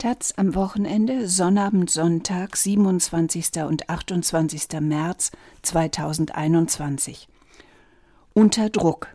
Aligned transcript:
Taz 0.00 0.32
am 0.38 0.54
Wochenende, 0.54 1.28
Sonnabend, 1.28 1.90
Sonntag, 1.90 2.56
27. 2.56 3.64
und 3.68 3.90
28. 3.90 4.80
März 4.80 5.30
2021. 5.60 7.28
Unter 8.32 8.70
Druck. 8.70 9.08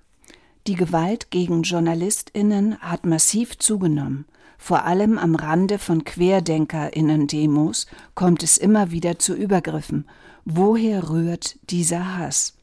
Die 0.67 0.75
Gewalt 0.75 1.31
gegen 1.31 1.63
JournalistInnen 1.63 2.77
hat 2.81 3.03
massiv 3.03 3.57
zugenommen. 3.57 4.25
Vor 4.59 4.83
allem 4.83 5.17
am 5.17 5.33
Rande 5.33 5.79
von 5.79 6.03
QuerdenkerInnen-Demos 6.03 7.87
kommt 8.13 8.43
es 8.43 8.59
immer 8.59 8.91
wieder 8.91 9.17
zu 9.17 9.33
Übergriffen. 9.33 10.07
Woher 10.45 11.09
rührt 11.09 11.57
dieser 11.71 12.15
Hass? 12.15 12.53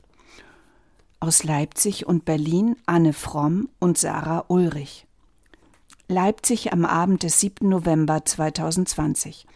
Aus 1.19 1.43
Leipzig 1.43 2.07
und 2.07 2.25
Berlin 2.25 2.77
Anne 2.87 3.15
Fromm 3.15 3.69
und 3.81 3.99
Sarah 3.99 4.45
Ulrich. 4.47 5.09
Leipzig 6.13 6.75
am 6.75 6.85
Abend 6.85 7.23
des 7.23 7.41
7. 7.41 7.67
November 7.69 8.23
2020. 8.23 9.47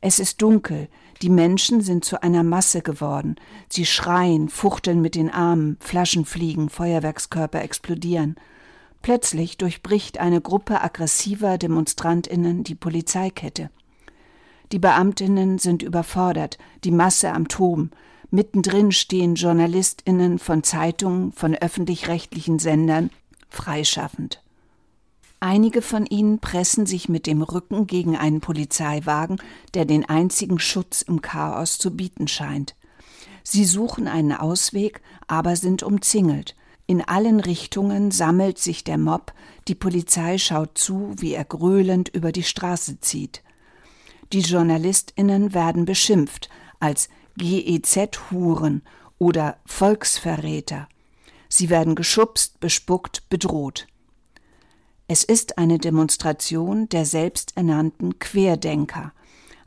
Es 0.00 0.18
ist 0.18 0.42
dunkel, 0.42 0.88
die 1.22 1.30
Menschen 1.30 1.80
sind 1.80 2.04
zu 2.04 2.24
einer 2.24 2.42
Masse 2.42 2.82
geworden. 2.82 3.36
Sie 3.68 3.86
schreien, 3.86 4.48
fuchteln 4.48 5.00
mit 5.00 5.14
den 5.14 5.30
Armen, 5.30 5.76
Flaschen 5.78 6.24
fliegen, 6.24 6.68
Feuerwerkskörper 6.70 7.62
explodieren. 7.62 8.34
Plötzlich 9.00 9.58
durchbricht 9.58 10.18
eine 10.18 10.40
Gruppe 10.40 10.82
aggressiver 10.82 11.56
Demonstrantinnen 11.56 12.64
die 12.64 12.74
Polizeikette. 12.74 13.70
Die 14.72 14.80
Beamtinnen 14.80 15.58
sind 15.58 15.84
überfordert, 15.84 16.58
die 16.82 16.90
Masse 16.90 17.32
am 17.32 17.46
Toben. 17.46 17.92
Mittendrin 18.30 18.90
stehen 18.90 19.36
Journalistinnen 19.36 20.40
von 20.40 20.64
Zeitungen, 20.64 21.30
von 21.30 21.54
öffentlich-rechtlichen 21.54 22.58
Sendern, 22.58 23.10
freischaffend. 23.48 24.42
Einige 25.44 25.82
von 25.82 26.06
ihnen 26.06 26.38
pressen 26.38 26.86
sich 26.86 27.08
mit 27.08 27.26
dem 27.26 27.42
Rücken 27.42 27.88
gegen 27.88 28.16
einen 28.16 28.40
Polizeiwagen, 28.40 29.40
der 29.74 29.84
den 29.84 30.08
einzigen 30.08 30.60
Schutz 30.60 31.02
im 31.02 31.20
Chaos 31.20 31.78
zu 31.78 31.96
bieten 31.96 32.28
scheint. 32.28 32.76
Sie 33.42 33.64
suchen 33.64 34.06
einen 34.06 34.30
Ausweg, 34.30 35.00
aber 35.26 35.56
sind 35.56 35.82
umzingelt. 35.82 36.54
In 36.86 37.02
allen 37.02 37.40
Richtungen 37.40 38.12
sammelt 38.12 38.60
sich 38.60 38.84
der 38.84 38.98
Mob, 38.98 39.34
die 39.66 39.74
Polizei 39.74 40.38
schaut 40.38 40.78
zu, 40.78 41.12
wie 41.16 41.34
er 41.34 41.44
gröhlend 41.44 42.08
über 42.08 42.30
die 42.30 42.44
Straße 42.44 43.00
zieht. 43.00 43.42
Die 44.32 44.42
Journalistinnen 44.42 45.54
werden 45.54 45.86
beschimpft 45.86 46.50
als 46.78 47.08
GEZ-Huren 47.36 48.82
oder 49.18 49.56
Volksverräter. 49.66 50.86
Sie 51.48 51.68
werden 51.68 51.96
geschubst, 51.96 52.60
bespuckt, 52.60 53.28
bedroht. 53.28 53.88
Es 55.08 55.24
ist 55.24 55.58
eine 55.58 55.78
Demonstration 55.78 56.88
der 56.88 57.04
selbsternannten 57.04 58.18
Querdenker, 58.18 59.12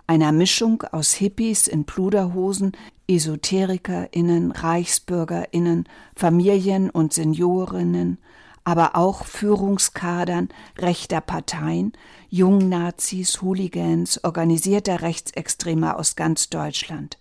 einer 0.07 0.31
Mischung 0.31 0.83
aus 0.91 1.13
Hippies 1.13 1.67
in 1.67 1.85
Pluderhosen, 1.85 2.71
EsoterikerInnen, 3.07 4.51
ReichsbürgerInnen, 4.51 5.87
Familien- 6.15 6.89
und 6.89 7.13
Seniorinnen, 7.13 8.17
aber 8.63 8.95
auch 8.95 9.25
Führungskadern 9.25 10.49
rechter 10.77 11.21
Parteien, 11.21 11.93
Jungnazis, 12.29 13.41
Hooligans, 13.41 14.23
organisierter 14.23 15.01
Rechtsextremer 15.01 15.99
aus 15.99 16.15
ganz 16.15 16.49
Deutschland. 16.49 17.17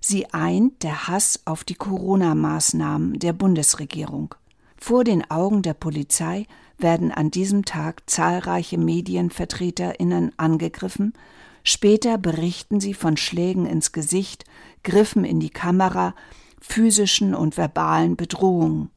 Sie 0.00 0.32
eint 0.32 0.82
der 0.82 1.08
Hass 1.08 1.40
auf 1.46 1.64
die 1.64 1.74
Corona-Maßnahmen 1.74 3.18
der 3.18 3.32
Bundesregierung. 3.32 4.34
Vor 4.86 5.02
den 5.02 5.30
Augen 5.30 5.62
der 5.62 5.72
Polizei 5.72 6.46
werden 6.76 7.10
an 7.10 7.30
diesem 7.30 7.64
Tag 7.64 8.02
zahlreiche 8.04 8.76
Medienvertreterinnen 8.76 10.32
angegriffen, 10.36 11.14
später 11.62 12.18
berichten 12.18 12.80
sie 12.80 12.92
von 12.92 13.16
Schlägen 13.16 13.64
ins 13.64 13.92
Gesicht, 13.92 14.44
Griffen 14.82 15.24
in 15.24 15.40
die 15.40 15.48
Kamera, 15.48 16.14
physischen 16.60 17.34
und 17.34 17.56
verbalen 17.56 18.16
Bedrohungen. 18.16 18.90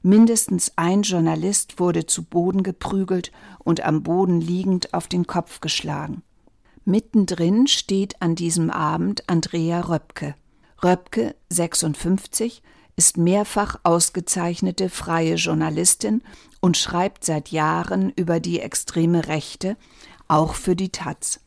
Mindestens 0.00 0.74
ein 0.76 1.02
Journalist 1.02 1.80
wurde 1.80 2.06
zu 2.06 2.22
Boden 2.22 2.62
geprügelt 2.62 3.32
und 3.58 3.84
am 3.84 4.04
Boden 4.04 4.40
liegend 4.40 4.94
auf 4.94 5.08
den 5.08 5.26
Kopf 5.26 5.58
geschlagen. 5.58 6.22
Mittendrin 6.84 7.66
steht 7.66 8.22
an 8.22 8.36
diesem 8.36 8.70
Abend 8.70 9.28
Andrea 9.28 9.80
Röpke. 9.80 10.36
Röpke, 10.84 11.34
56, 11.48 12.62
ist 12.96 13.16
mehrfach 13.16 13.80
ausgezeichnete 13.82 14.88
freie 14.88 15.34
Journalistin 15.34 16.22
und 16.60 16.76
schreibt 16.76 17.24
seit 17.24 17.48
Jahren 17.48 18.10
über 18.16 18.40
die 18.40 18.60
extreme 18.60 19.28
Rechte, 19.28 19.76
auch 20.28 20.54
für 20.54 20.76
die 20.76 20.90
Taz. 20.90 21.40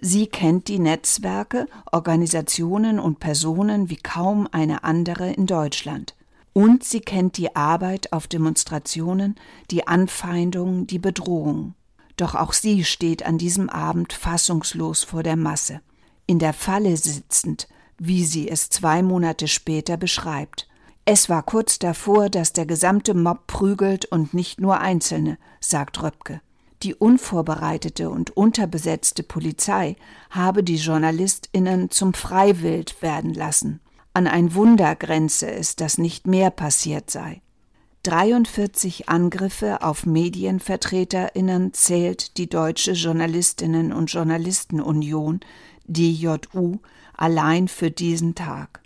Sie 0.00 0.26
kennt 0.26 0.68
die 0.68 0.78
Netzwerke, 0.78 1.66
Organisationen 1.90 2.98
und 2.98 3.20
Personen 3.20 3.88
wie 3.90 3.96
kaum 3.96 4.48
eine 4.52 4.84
andere 4.84 5.32
in 5.32 5.46
Deutschland. 5.46 6.14
Und 6.52 6.84
sie 6.84 7.00
kennt 7.00 7.36
die 7.36 7.56
Arbeit 7.56 8.12
auf 8.12 8.28
Demonstrationen, 8.28 9.34
die 9.70 9.86
Anfeindungen, 9.88 10.86
die 10.86 10.98
Bedrohung. 10.98 11.74
Doch 12.16 12.34
auch 12.34 12.52
sie 12.52 12.84
steht 12.84 13.24
an 13.24 13.38
diesem 13.38 13.68
Abend 13.68 14.12
fassungslos 14.12 15.02
vor 15.02 15.22
der 15.22 15.36
Masse, 15.36 15.80
in 16.26 16.38
der 16.38 16.52
Falle 16.52 16.96
sitzend, 16.96 17.66
wie 17.98 18.24
sie 18.24 18.48
es 18.48 18.68
zwei 18.68 19.02
Monate 19.02 19.48
später 19.48 19.96
beschreibt. 19.96 20.68
Es 21.06 21.28
war 21.28 21.42
kurz 21.42 21.78
davor, 21.78 22.30
dass 22.30 22.54
der 22.54 22.64
gesamte 22.64 23.12
Mob 23.12 23.46
prügelt 23.46 24.06
und 24.06 24.32
nicht 24.32 24.60
nur 24.60 24.80
Einzelne, 24.80 25.36
sagt 25.60 26.02
Röpke. 26.02 26.40
Die 26.82 26.94
unvorbereitete 26.94 28.08
und 28.08 28.36
unterbesetzte 28.36 29.22
Polizei 29.22 29.96
habe 30.30 30.62
die 30.62 30.76
JournalistInnen 30.76 31.90
zum 31.90 32.14
Freiwild 32.14 33.02
werden 33.02 33.34
lassen. 33.34 33.80
An 34.14 34.26
ein 34.26 34.54
Wunder 34.54 34.94
grenze 34.94 35.50
es, 35.50 35.76
dass 35.76 35.98
nicht 35.98 36.26
mehr 36.26 36.50
passiert 36.50 37.10
sei. 37.10 37.42
43 38.04 39.08
Angriffe 39.08 39.82
auf 39.82 40.04
MedienvertreterInnen 40.06 41.72
zählt 41.72 42.36
die 42.36 42.48
Deutsche 42.48 42.92
Journalistinnen 42.92 43.92
und 43.92 44.12
Journalistenunion, 44.12 45.40
DJU, 45.86 46.78
allein 47.14 47.68
für 47.68 47.90
diesen 47.90 48.34
Tag. 48.34 48.83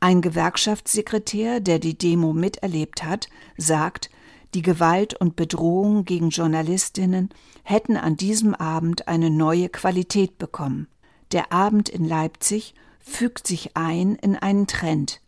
Ein 0.00 0.20
Gewerkschaftssekretär, 0.20 1.58
der 1.58 1.80
die 1.80 1.98
Demo 1.98 2.32
miterlebt 2.32 3.02
hat, 3.02 3.28
sagt, 3.56 4.10
die 4.54 4.62
Gewalt 4.62 5.14
und 5.14 5.34
Bedrohung 5.34 6.04
gegen 6.04 6.30
Journalistinnen 6.30 7.30
hätten 7.64 7.96
an 7.96 8.16
diesem 8.16 8.54
Abend 8.54 9.08
eine 9.08 9.28
neue 9.28 9.68
Qualität 9.68 10.38
bekommen. 10.38 10.86
Der 11.32 11.52
Abend 11.52 11.88
in 11.88 12.04
Leipzig 12.04 12.74
fügt 13.00 13.46
sich 13.46 13.76
ein 13.76 14.14
in 14.14 14.36
einen 14.36 14.68
Trend. 14.68 15.20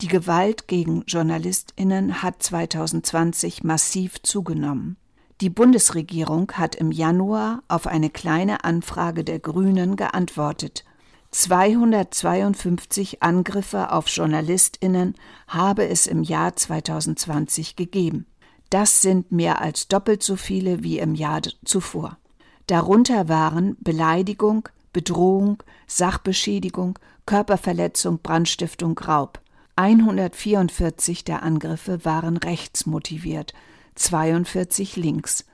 Die 0.00 0.08
Gewalt 0.08 0.66
gegen 0.66 1.04
Journalistinnen 1.06 2.22
hat 2.22 2.42
2020 2.42 3.62
massiv 3.62 4.20
zugenommen. 4.22 4.96
Die 5.40 5.50
Bundesregierung 5.50 6.52
hat 6.52 6.74
im 6.74 6.90
Januar 6.90 7.62
auf 7.68 7.86
eine 7.86 8.10
kleine 8.10 8.64
Anfrage 8.64 9.24
der 9.24 9.38
Grünen 9.38 9.96
geantwortet 9.96 10.84
252 11.32 13.22
Angriffe 13.22 13.92
auf 13.92 14.08
Journalistinnen 14.08 15.14
habe 15.46 15.86
es 15.88 16.08
im 16.08 16.24
Jahr 16.24 16.56
2020 16.56 17.76
gegeben. 17.76 18.26
Das 18.68 19.00
sind 19.00 19.30
mehr 19.30 19.60
als 19.60 19.86
doppelt 19.86 20.22
so 20.22 20.36
viele 20.36 20.82
wie 20.82 20.98
im 20.98 21.14
Jahr 21.14 21.42
zuvor. 21.64 22.18
Darunter 22.66 23.28
waren 23.28 23.76
Beleidigung, 23.80 24.68
Bedrohung, 24.92 25.62
Sachbeschädigung, 25.86 26.98
Körperverletzung, 27.26 28.18
Brandstiftung, 28.18 28.98
Raub. 28.98 29.40
144 29.76 31.24
der 31.24 31.42
Angriffe 31.42 32.04
waren 32.04 32.36
rechtsmotiviert, 32.36 33.54
42 33.94 34.96
links. 34.96 35.46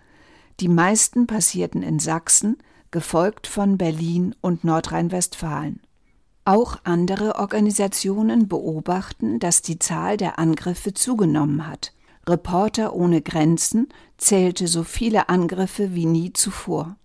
Die 0.61 0.69
meisten 0.69 1.27
passierten 1.27 1.83
in 1.83 1.99
Sachsen, 1.99 2.57
gefolgt 2.97 3.47
von 3.47 3.77
Berlin 3.77 4.35
und 4.41 4.65
Nordrhein-Westfalen. 4.65 5.81
Auch 6.47 6.79
andere 6.85 7.35
Organisationen 7.35 8.49
beobachten, 8.49 9.39
dass 9.39 9.61
die 9.61 9.79
Zahl 9.79 10.17
der 10.17 10.39
Angriffe 10.39 10.95
zugenommen 10.95 11.67
hat. 11.67 11.93
Reporter 12.27 12.95
ohne 12.95 13.21
Grenzen 13.21 13.91
zählte 14.17 14.67
so 14.67 14.83
viele 14.83 15.29
Angriffe 15.29 15.95
wie 15.95 16.07
nie 16.07 16.33
zuvor. 16.33 16.97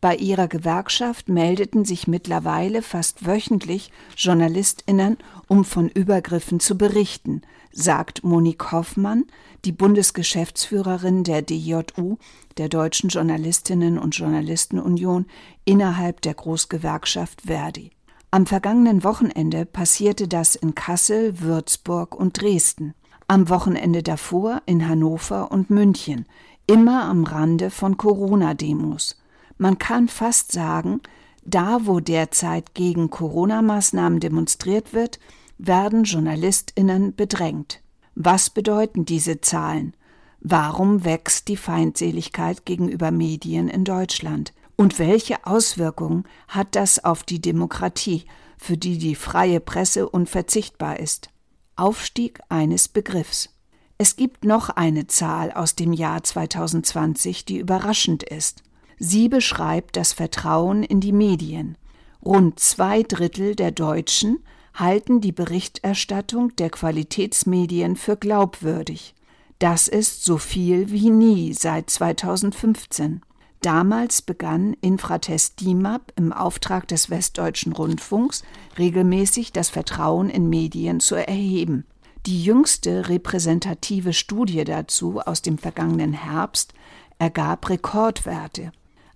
Bei 0.00 0.16
ihrer 0.16 0.48
Gewerkschaft 0.48 1.28
meldeten 1.28 1.84
sich 1.84 2.08
mittlerweile 2.08 2.80
fast 2.80 3.26
wöchentlich 3.26 3.92
Journalistinnen, 4.16 5.18
um 5.48 5.64
von 5.64 5.88
Übergriffen 5.88 6.60
zu 6.60 6.78
berichten, 6.78 7.42
sagt 7.72 8.22
Monique 8.22 8.70
Hoffmann, 8.72 9.24
die 9.64 9.72
Bundesgeschäftsführerin 9.72 11.24
der 11.24 11.42
DJU, 11.42 12.16
der 12.56 12.68
Deutschen 12.68 13.08
Journalistinnen 13.08 13.98
und 13.98 14.16
Journalistenunion, 14.16 15.26
innerhalb 15.64 16.20
der 16.22 16.34
Großgewerkschaft 16.34 17.42
Verdi. 17.42 17.90
Am 18.30 18.46
vergangenen 18.46 19.04
Wochenende 19.04 19.64
passierte 19.64 20.28
das 20.28 20.54
in 20.54 20.74
Kassel, 20.74 21.40
Würzburg 21.40 22.14
und 22.14 22.40
Dresden. 22.40 22.94
Am 23.26 23.48
Wochenende 23.48 24.02
davor 24.02 24.62
in 24.66 24.86
Hannover 24.86 25.50
und 25.50 25.70
München, 25.70 26.26
immer 26.66 27.04
am 27.04 27.24
Rande 27.24 27.70
von 27.70 27.96
Corona-Demos. 27.96 29.16
Man 29.56 29.78
kann 29.78 30.08
fast 30.08 30.52
sagen, 30.52 31.00
da 31.44 31.80
wo 31.86 32.00
derzeit 32.00 32.74
gegen 32.74 33.08
Corona-Maßnahmen 33.10 34.20
demonstriert 34.20 34.92
wird, 34.92 35.18
werden 35.58 36.04
Journalistinnen 36.04 37.14
bedrängt. 37.14 37.80
Was 38.14 38.50
bedeuten 38.50 39.04
diese 39.04 39.40
Zahlen? 39.40 39.94
Warum 40.40 41.04
wächst 41.04 41.48
die 41.48 41.56
Feindseligkeit 41.56 42.64
gegenüber 42.64 43.10
Medien 43.10 43.68
in 43.68 43.84
Deutschland? 43.84 44.52
Und 44.76 45.00
welche 45.00 45.44
Auswirkungen 45.44 46.24
hat 46.46 46.76
das 46.76 47.04
auf 47.04 47.24
die 47.24 47.40
Demokratie, 47.40 48.24
für 48.56 48.76
die 48.76 48.98
die 48.98 49.16
freie 49.16 49.58
Presse 49.58 50.08
unverzichtbar 50.08 51.00
ist? 51.00 51.30
Aufstieg 51.74 52.40
eines 52.48 52.88
Begriffs. 52.88 53.50
Es 53.98 54.14
gibt 54.14 54.44
noch 54.44 54.68
eine 54.68 55.08
Zahl 55.08 55.50
aus 55.50 55.74
dem 55.74 55.92
Jahr 55.92 56.22
2020, 56.22 57.44
die 57.44 57.58
überraschend 57.58 58.22
ist. 58.22 58.62
Sie 58.98 59.28
beschreibt 59.28 59.96
das 59.96 60.12
Vertrauen 60.12 60.84
in 60.84 61.00
die 61.00 61.12
Medien. 61.12 61.76
Rund 62.24 62.60
zwei 62.60 63.02
Drittel 63.02 63.56
der 63.56 63.72
Deutschen 63.72 64.38
halten 64.78 65.20
die 65.20 65.32
Berichterstattung 65.32 66.54
der 66.56 66.70
Qualitätsmedien 66.70 67.96
für 67.96 68.16
glaubwürdig. 68.16 69.14
Das 69.58 69.88
ist 69.88 70.24
so 70.24 70.38
viel 70.38 70.90
wie 70.90 71.10
nie 71.10 71.52
seit 71.52 71.90
2015. 71.90 73.22
Damals 73.60 74.22
begann 74.22 74.74
Infratest 74.80 75.60
DIMAP 75.60 76.12
im 76.14 76.32
Auftrag 76.32 76.86
des 76.86 77.10
Westdeutschen 77.10 77.72
Rundfunks 77.72 78.44
regelmäßig 78.78 79.52
das 79.52 79.68
Vertrauen 79.68 80.30
in 80.30 80.48
Medien 80.48 81.00
zu 81.00 81.16
erheben. 81.16 81.84
Die 82.26 82.44
jüngste 82.44 83.08
repräsentative 83.08 84.12
Studie 84.12 84.62
dazu 84.62 85.18
aus 85.20 85.42
dem 85.42 85.58
vergangenen 85.58 86.12
Herbst 86.12 86.72
ergab 87.18 87.68
Rekordwerte. 87.68 88.70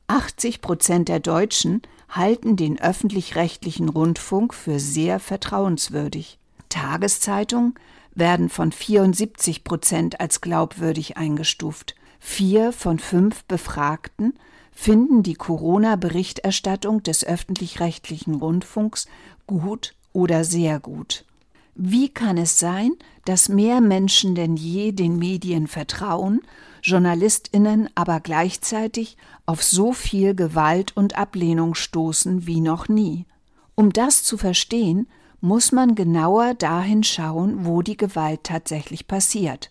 80 0.08 0.60
Prozent 0.60 1.08
der 1.08 1.20
Deutschen 1.20 1.82
halten 2.12 2.56
den 2.56 2.80
öffentlich-rechtlichen 2.80 3.88
Rundfunk 3.88 4.54
für 4.54 4.78
sehr 4.78 5.18
vertrauenswürdig. 5.18 6.38
Tageszeitungen 6.68 7.74
werden 8.14 8.48
von 8.48 8.70
74 8.70 9.64
Prozent 9.64 10.20
als 10.20 10.40
glaubwürdig 10.40 11.16
eingestuft. 11.16 11.94
Vier 12.20 12.72
von 12.72 12.98
fünf 12.98 13.44
Befragten 13.44 14.34
finden 14.70 15.22
die 15.22 15.34
Corona-Berichterstattung 15.34 17.02
des 17.02 17.24
öffentlich-rechtlichen 17.24 18.34
Rundfunks 18.34 19.06
gut 19.46 19.94
oder 20.12 20.44
sehr 20.44 20.80
gut. 20.80 21.24
Wie 21.74 22.08
kann 22.08 22.36
es 22.36 22.58
sein, 22.58 22.92
dass 23.24 23.48
mehr 23.48 23.80
Menschen 23.80 24.34
denn 24.34 24.56
je 24.56 24.92
den 24.92 25.16
Medien 25.18 25.66
vertrauen, 25.66 26.42
Journalistinnen 26.82 27.88
aber 27.94 28.20
gleichzeitig 28.20 29.16
auf 29.46 29.62
so 29.62 29.92
viel 29.92 30.34
Gewalt 30.34 30.96
und 30.96 31.16
Ablehnung 31.16 31.74
stoßen 31.74 32.46
wie 32.46 32.60
noch 32.60 32.88
nie? 32.88 33.26
Um 33.74 33.92
das 33.92 34.22
zu 34.22 34.36
verstehen, 34.36 35.06
muss 35.40 35.72
man 35.72 35.94
genauer 35.94 36.54
dahin 36.54 37.02
schauen, 37.02 37.64
wo 37.64 37.82
die 37.82 37.96
Gewalt 37.96 38.44
tatsächlich 38.44 39.08
passiert, 39.08 39.70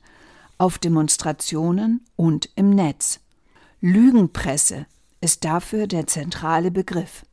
auf 0.57 0.79
Demonstrationen 0.79 2.01
und 2.15 2.49
im 2.55 2.71
Netz. 2.71 3.19
Lügenpresse 3.79 4.85
ist 5.21 5.45
dafür 5.45 5.87
der 5.87 6.07
zentrale 6.07 6.71
Begriff. 6.71 7.25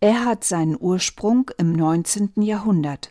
Er 0.00 0.24
hat 0.24 0.44
seinen 0.44 0.76
Ursprung 0.78 1.50
im 1.58 1.72
19. 1.72 2.32
Jahrhundert. 2.36 3.10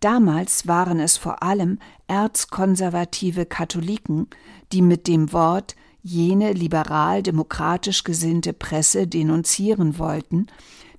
Damals 0.00 0.66
waren 0.66 1.00
es 1.00 1.16
vor 1.16 1.42
allem 1.42 1.78
erzkonservative 2.06 3.46
Katholiken, 3.46 4.28
die 4.72 4.82
mit 4.82 5.08
dem 5.08 5.32
Wort 5.32 5.76
jene 6.02 6.52
liberal-demokratisch 6.52 8.04
gesinnte 8.04 8.52
Presse 8.52 9.06
denunzieren 9.06 9.98
wollten, 9.98 10.48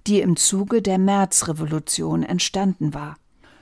die 0.08 0.22
im 0.22 0.36
Zuge 0.36 0.82
der 0.82 0.98
Märzrevolution 0.98 2.24
entstanden 2.24 2.94
war. 2.94 3.16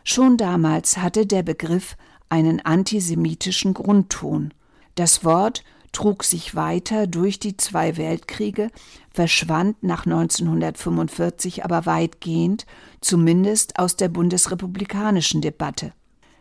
Schon 0.05 0.37
damals 0.37 0.97
hatte 0.97 1.25
der 1.25 1.43
Begriff 1.43 1.95
einen 2.29 2.61
antisemitischen 2.61 3.73
Grundton. 3.73 4.53
Das 4.95 5.23
Wort 5.23 5.63
trug 5.93 6.23
sich 6.23 6.55
weiter 6.55 7.07
durch 7.07 7.39
die 7.39 7.55
zwei 7.55 7.95
Weltkriege, 7.95 8.69
verschwand 9.11 9.81
nach 9.81 10.05
1945 10.05 11.63
aber 11.63 11.85
weitgehend, 11.85 12.65
zumindest 12.99 13.79
aus 13.79 13.95
der 13.95 14.09
bundesrepublikanischen 14.09 15.41
Debatte. 15.41 15.93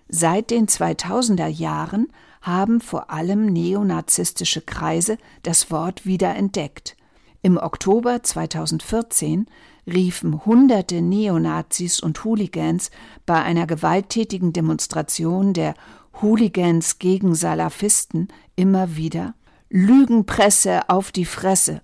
Seit 0.08 0.50
den 0.50 0.66
2000er 0.66 1.46
Jahren 1.46 2.08
haben 2.40 2.80
vor 2.80 3.10
allem 3.10 3.46
neonazistische 3.46 4.62
Kreise 4.62 5.16
das 5.42 5.70
Wort 5.70 6.04
wiederentdeckt. 6.04 6.96
Im 7.40 7.56
Oktober 7.56 8.22
2014 8.22 9.46
riefen 9.86 10.44
hunderte 10.44 11.02
Neonazis 11.02 12.00
und 12.00 12.24
Hooligans 12.24 12.90
bei 13.26 13.42
einer 13.42 13.66
gewalttätigen 13.66 14.52
Demonstration 14.52 15.52
der 15.52 15.74
Hooligans 16.20 16.98
gegen 16.98 17.34
Salafisten 17.34 18.28
immer 18.54 18.96
wieder 18.96 19.34
Lügenpresse 19.74 20.90
auf 20.90 21.12
die 21.12 21.24
Fresse. 21.24 21.80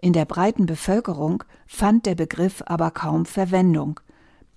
In 0.00 0.12
der 0.12 0.26
breiten 0.26 0.64
Bevölkerung 0.64 1.42
fand 1.66 2.06
der 2.06 2.14
Begriff 2.14 2.62
aber 2.66 2.92
kaum 2.92 3.26
Verwendung 3.26 3.98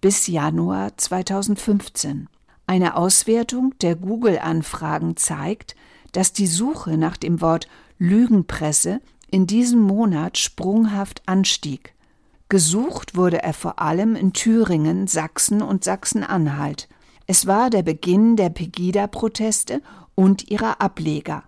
bis 0.02 0.28
Januar 0.28 0.96
2015. 0.96 2.30
Eine 2.68 2.96
Auswertung 2.96 3.74
der 3.82 3.96
Google-Anfragen 3.96 5.18
zeigt, 5.18 5.76
dass 6.12 6.32
die 6.32 6.46
Suche 6.46 6.96
nach 6.96 7.18
dem 7.18 7.42
Wort 7.42 7.68
Lügenpresse 7.98 9.02
in 9.32 9.48
diesem 9.48 9.80
Monat 9.80 10.38
sprunghaft 10.38 11.24
anstieg. 11.26 11.96
Gesucht 12.50 13.16
wurde 13.16 13.42
er 13.42 13.54
vor 13.54 13.80
allem 13.80 14.16
in 14.16 14.32
Thüringen, 14.32 15.08
Sachsen 15.08 15.64
und 15.64 15.84
Sachsen-Anhalt. 15.84 16.88
Es 17.26 17.48
war 17.48 17.72
der 17.72 17.82
Beginn 17.82 18.36
der 18.36 18.50
Pegida-Proteste 18.50 19.82
und 20.14 20.52
ihrer 20.52 20.82
Ableger. 20.82 21.46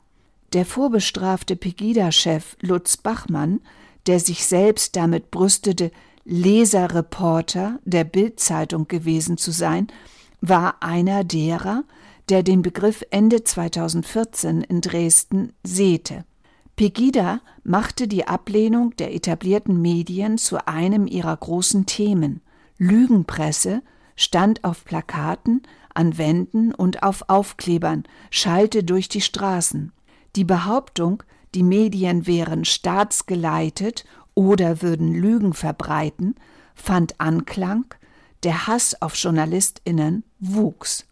Der 0.58 0.66
vorbestrafte 0.66 1.56
Pegida-Chef 1.56 2.58
Lutz 2.62 2.98
Bachmann, 2.98 3.62
der 4.08 4.20
sich 4.20 4.44
selbst 4.44 4.96
damit 4.96 5.30
brüstete, 5.30 5.92
Leserreporter 6.26 7.78
der 7.86 8.04
Bild-Zeitung 8.04 8.88
gewesen 8.88 9.38
zu 9.38 9.52
sein, 9.52 9.86
war 10.42 10.82
einer 10.82 11.24
derer, 11.24 11.84
der 12.30 12.42
den 12.42 12.64
Begriff 12.64 13.06
Ende 13.12 13.44
2014 13.44 14.62
in 14.64 14.82
Dresden 14.82 15.54
säte. 15.64 16.26
Pegida 16.76 17.42
machte 17.64 18.08
die 18.08 18.28
Ablehnung 18.28 18.96
der 18.96 19.14
etablierten 19.14 19.80
Medien 19.80 20.40
zu 20.40 20.68
einem 20.68 21.06
ihrer 21.06 21.38
großen 21.38 21.86
Themen. 21.86 22.42
Lügenpresse 22.80 23.84
stand 24.16 24.64
auf 24.64 24.86
Plakaten, 24.86 25.62
an 25.94 26.18
Wänden 26.18 26.74
und 26.74 27.04
auf 27.04 27.30
Aufklebern, 27.30 28.06
schallte 28.32 28.84
durch 28.84 29.08
die 29.08 29.22
Straßen. 29.22 29.92
Die 30.36 30.44
Behauptung, 30.44 31.24
die 31.56 31.64
Medien 31.64 32.28
wären 32.28 32.66
staatsgeleitet 32.66 34.06
oder 34.34 34.82
würden 34.82 35.14
Lügen 35.14 35.54
verbreiten, 35.54 36.36
fand 36.76 37.20
Anklang, 37.20 37.86
der 38.44 38.68
Hass 38.68 39.02
auf 39.02 39.16
Journalistinnen 39.16 40.24
wuchs. 40.40 41.06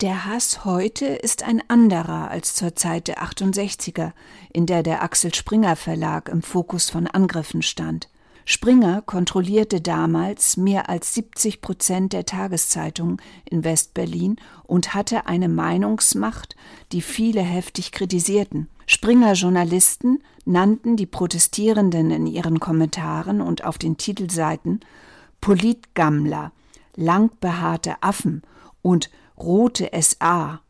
Der 0.00 0.26
Hass 0.26 0.64
heute 0.64 1.06
ist 1.06 1.42
ein 1.42 1.60
anderer 1.68 2.30
als 2.30 2.54
zur 2.54 2.76
Zeit 2.76 3.08
der 3.08 3.22
68er, 3.22 4.12
in 4.52 4.66
der 4.66 4.82
der 4.82 5.02
Axel 5.02 5.34
Springer 5.34 5.74
Verlag 5.74 6.28
im 6.28 6.42
Fokus 6.42 6.90
von 6.90 7.06
Angriffen 7.08 7.62
stand. 7.62 8.08
Springer 8.50 9.02
kontrollierte 9.02 9.82
damals 9.82 10.56
mehr 10.56 10.88
als 10.88 11.12
70 11.12 11.60
Prozent 11.60 12.14
der 12.14 12.24
Tageszeitungen 12.24 13.18
in 13.44 13.62
Westberlin 13.62 14.36
und 14.64 14.94
hatte 14.94 15.26
eine 15.26 15.50
Meinungsmacht, 15.50 16.56
die 16.92 17.02
viele 17.02 17.42
heftig 17.42 17.92
kritisierten. 17.92 18.70
Springer 18.86 19.34
Journalisten 19.34 20.22
nannten 20.46 20.96
die 20.96 21.04
Protestierenden 21.04 22.10
in 22.10 22.26
ihren 22.26 22.58
Kommentaren 22.58 23.42
und 23.42 23.64
auf 23.64 23.76
den 23.76 23.98
Titelseiten 23.98 24.80
Politgammler, 25.42 26.50
langbehaarte 26.96 28.02
Affen 28.02 28.40
und 28.80 29.10
rote 29.36 29.90
SA. 30.00 30.62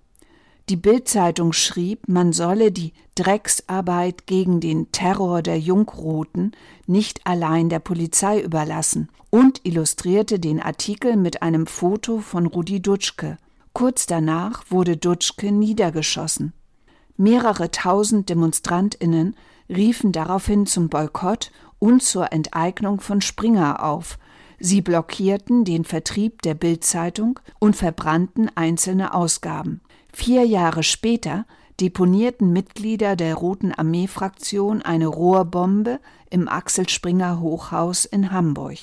Die 0.69 0.77
Bildzeitung 0.77 1.55
schrieb, 1.55 2.09
man 2.09 2.35
solle 2.35 2.71
die 2.71 2.93
Drecksarbeit 3.15 4.27
gegen 4.27 4.61
den 4.61 4.93
Terror 4.93 5.41
der 5.41 5.59
Jungroten 5.59 6.53
nicht 6.87 7.27
allein 7.27 7.71
der 7.71 7.79
Polizei 7.79 8.43
überlassen 8.43 9.09
und 9.31 9.63
illustrierte 9.65 10.39
den 10.39 10.61
Artikel 10.61 11.17
mit 11.17 11.41
einem 11.41 11.67
Foto 11.67 12.19
von 12.19 12.45
Rudi 12.45 12.83
Dutschke. 12.83 13.39
Kurz 13.73 14.05
danach 14.05 14.65
wurde 14.69 14.99
Dutschke 14.99 15.53
niedergeschossen. 15.53 16.53
Mehrere 17.17 17.71
tausend 17.71 18.29
Demonstrantinnen 18.29 19.37
riefen 19.71 20.13
daraufhin 20.13 20.67
zum 20.67 20.91
Boykott 20.91 21.51
und 21.79 22.03
zur 22.03 22.31
Enteignung 22.33 23.01
von 23.01 23.23
Springer 23.23 23.83
auf, 23.83 24.19
Sie 24.61 24.81
blockierten 24.81 25.65
den 25.65 25.85
Vertrieb 25.85 26.43
der 26.43 26.55
Bildzeitung 26.55 27.39
und 27.61 27.77
verbrannten 27.77 28.51
einzelne 28.57 29.15
Ausgaben. 29.15 29.81
Vier 30.12 30.45
Jahre 30.45 30.83
später 30.83 31.45
deponierten 31.81 32.53
Mitglieder 32.53 33.15
der 33.15 33.35
Roten 33.35 33.73
Armee-Fraktion 33.73 34.83
eine 34.83 35.07
Rohrbombe 35.07 36.00
im 36.31 36.49
Axel 36.49 36.88
Springer 36.88 37.41
Hochhaus 37.41 38.05
in 38.05 38.33
Hamburg. 38.33 38.79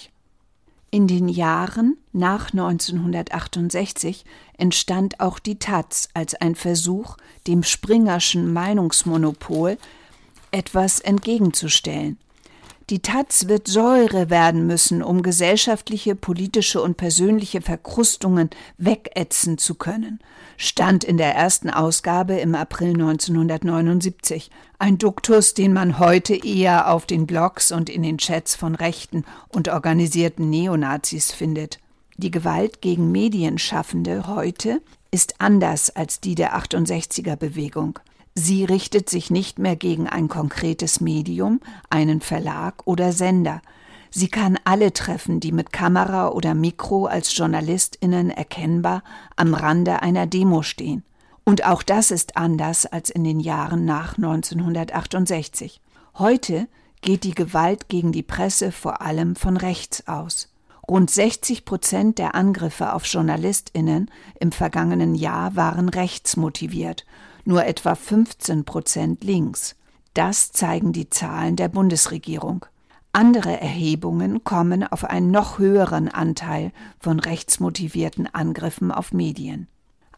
In 0.91 1.07
den 1.07 1.27
Jahren 1.27 1.97
nach 2.13 2.53
1968 2.53 4.23
entstand 4.57 5.19
auch 5.19 5.39
die 5.39 5.59
Taz 5.59 6.07
als 6.13 6.35
ein 6.35 6.55
Versuch, 6.55 7.17
dem 7.47 7.63
Springerschen 7.63 8.53
Meinungsmonopol 8.53 9.77
etwas 10.51 11.01
entgegenzustellen. 11.01 12.17
Die 12.91 13.01
Taz 13.01 13.47
wird 13.47 13.67
Säure 13.67 14.29
werden 14.29 14.67
müssen, 14.67 15.01
um 15.01 15.23
gesellschaftliche, 15.23 16.13
politische 16.13 16.83
und 16.83 16.97
persönliche 16.97 17.61
Verkrustungen 17.61 18.51
wegätzen 18.77 19.57
zu 19.57 19.73
können, 19.73 20.19
stand 20.55 21.03
in 21.03 21.17
der 21.17 21.33
ersten 21.33 21.71
Ausgabe 21.71 22.35
im 22.35 22.53
April 22.53 22.89
1979. 22.89 24.51
Ein 24.77 24.99
Duktus, 24.99 25.55
den 25.55 25.73
man 25.73 25.97
heute 25.97 26.35
eher 26.35 26.91
auf 26.91 27.07
den 27.07 27.25
Blogs 27.25 27.71
und 27.71 27.89
in 27.89 28.03
den 28.03 28.19
Chats 28.19 28.55
von 28.55 28.75
rechten 28.75 29.25
und 29.47 29.67
organisierten 29.67 30.51
Neonazis 30.51 31.31
findet. 31.31 31.79
Die 32.17 32.29
Gewalt 32.29 32.81
gegen 32.81 33.11
Medienschaffende 33.11 34.27
heute 34.27 34.79
ist 35.09 35.41
anders 35.41 35.89
als 35.89 36.19
die 36.19 36.35
der 36.35 36.55
68er 36.55 37.35
Bewegung. 37.35 37.97
Sie 38.37 38.65
richtet 38.65 39.09
sich 39.09 39.31
nicht 39.31 39.59
mehr 39.59 39.77
gegen 39.77 40.07
ein 40.07 40.27
konkretes 40.27 40.99
Medium, 40.99 41.61
einen 41.89 42.19
Verlag 42.19 42.85
oder 42.85 43.13
Sender. 43.13 43.61
Sie 44.11 44.27
kann 44.27 44.59
alle 44.65 44.91
treffen, 44.91 45.39
die 45.39 45.53
mit 45.53 45.71
Kamera 45.71 46.27
oder 46.29 46.53
Mikro 46.53 47.05
als 47.05 47.35
Journalistinnen 47.35 48.29
erkennbar 48.29 49.03
am 49.37 49.53
Rande 49.53 50.01
einer 50.01 50.27
Demo 50.27 50.63
stehen. 50.63 51.03
Und 51.45 51.65
auch 51.65 51.81
das 51.81 52.11
ist 52.11 52.35
anders 52.35 52.85
als 52.85 53.09
in 53.09 53.23
den 53.23 53.39
Jahren 53.39 53.85
nach 53.85 54.17
1968. 54.17 55.79
Heute 56.17 56.67
geht 57.01 57.23
die 57.23 57.35
Gewalt 57.35 57.87
gegen 57.87 58.11
die 58.11 58.23
Presse 58.23 58.73
vor 58.73 59.01
allem 59.01 59.37
von 59.37 59.55
rechts 59.55 60.09
aus. 60.09 60.53
Rund 60.89 61.09
60 61.09 61.63
Prozent 61.63 62.17
der 62.19 62.35
Angriffe 62.35 62.93
auf 62.93 63.05
JournalistInnen 63.05 64.11
im 64.41 64.51
vergangenen 64.51 65.15
Jahr 65.15 65.55
waren 65.55 65.87
rechtsmotiviert 65.87 67.05
nur 67.45 67.65
etwa 67.65 67.95
15 67.95 68.65
Prozent 68.65 69.23
links. 69.23 69.75
Das 70.13 70.51
zeigen 70.51 70.93
die 70.93 71.09
Zahlen 71.09 71.55
der 71.55 71.69
Bundesregierung. 71.69 72.65
Andere 73.13 73.61
Erhebungen 73.61 74.43
kommen 74.43 74.83
auf 74.83 75.05
einen 75.05 75.31
noch 75.31 75.57
höheren 75.57 76.09
Anteil 76.09 76.73
von 76.99 77.19
rechtsmotivierten 77.19 78.27
Angriffen 78.33 78.91
auf 78.91 79.13
Medien. 79.13 79.67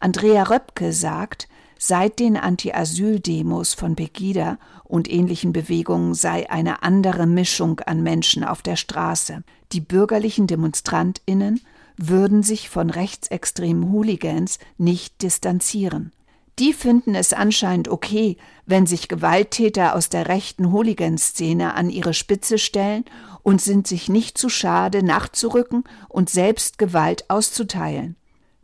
Andrea 0.00 0.42
Röpke 0.44 0.92
sagt, 0.92 1.48
seit 1.78 2.18
den 2.18 2.36
Anti-Asyl-Demos 2.36 3.74
von 3.74 3.94
Pegida 3.94 4.58
und 4.82 5.08
ähnlichen 5.08 5.52
Bewegungen 5.52 6.14
sei 6.14 6.50
eine 6.50 6.82
andere 6.82 7.26
Mischung 7.26 7.80
an 7.80 8.02
Menschen 8.02 8.42
auf 8.42 8.62
der 8.62 8.76
Straße. 8.76 9.44
Die 9.72 9.80
bürgerlichen 9.80 10.46
DemonstrantInnen 10.48 11.60
würden 11.96 12.42
sich 12.42 12.68
von 12.68 12.90
rechtsextremen 12.90 13.92
Hooligans 13.92 14.58
nicht 14.76 15.22
distanzieren. 15.22 16.12
Die 16.58 16.72
finden 16.72 17.14
es 17.14 17.32
anscheinend 17.32 17.88
okay, 17.88 18.36
wenn 18.66 18.86
sich 18.86 19.08
Gewalttäter 19.08 19.94
aus 19.94 20.08
der 20.08 20.26
rechten 20.26 20.72
Hooligan-Szene 20.72 21.74
an 21.74 21.88
ihre 21.88 22.14
Spitze 22.14 22.58
stellen 22.58 23.04
und 23.44 23.60
sind 23.60 23.86
sich 23.86 24.08
nicht 24.08 24.36
zu 24.36 24.48
schade, 24.48 25.04
nachzurücken 25.04 25.84
und 26.08 26.30
selbst 26.30 26.78
Gewalt 26.78 27.30
auszuteilen. 27.30 28.16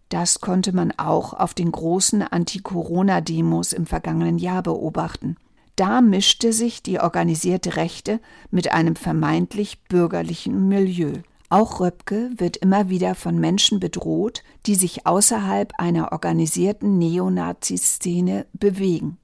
Das 0.08 0.40
konnte 0.40 0.74
man 0.74 0.92
auch 0.96 1.34
auf 1.34 1.54
den 1.54 1.70
großen 1.70 2.22
Anti-Corona-Demos 2.22 3.72
im 3.72 3.86
vergangenen 3.86 4.38
Jahr 4.38 4.62
beobachten. 4.62 5.36
Da 5.76 6.00
mischte 6.00 6.52
sich 6.52 6.82
die 6.82 7.00
organisierte 7.00 7.76
Rechte 7.76 8.20
mit 8.50 8.72
einem 8.72 8.96
vermeintlich 8.96 9.84
bürgerlichen 9.84 10.68
Milieu. 10.68 11.14
Auch 11.54 11.78
Röpke 11.78 12.32
wird 12.36 12.56
immer 12.56 12.88
wieder 12.88 13.14
von 13.14 13.38
Menschen 13.38 13.78
bedroht, 13.78 14.42
die 14.66 14.74
sich 14.74 15.06
außerhalb 15.06 15.72
einer 15.78 16.10
organisierten 16.10 16.98
Neonazi-Szene 16.98 18.46
bewegen. 18.54 19.18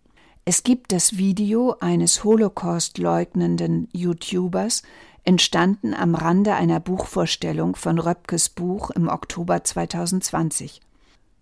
Es 0.45 0.63
gibt 0.63 0.93
das 0.93 1.17
Video 1.17 1.75
eines 1.81 2.23
Holocaust-leugnenden 2.23 3.89
YouTubers, 3.93 4.85
entstanden 5.25 5.93
am 5.93 6.15
Rande 6.15 6.55
einer 6.55 6.79
Buchvorstellung 6.79 7.75
von 7.75 7.99
Röpkes 7.99 8.49
Buch 8.49 8.91
im 8.91 9.09
Oktober 9.09 9.65
2020. 9.65 10.81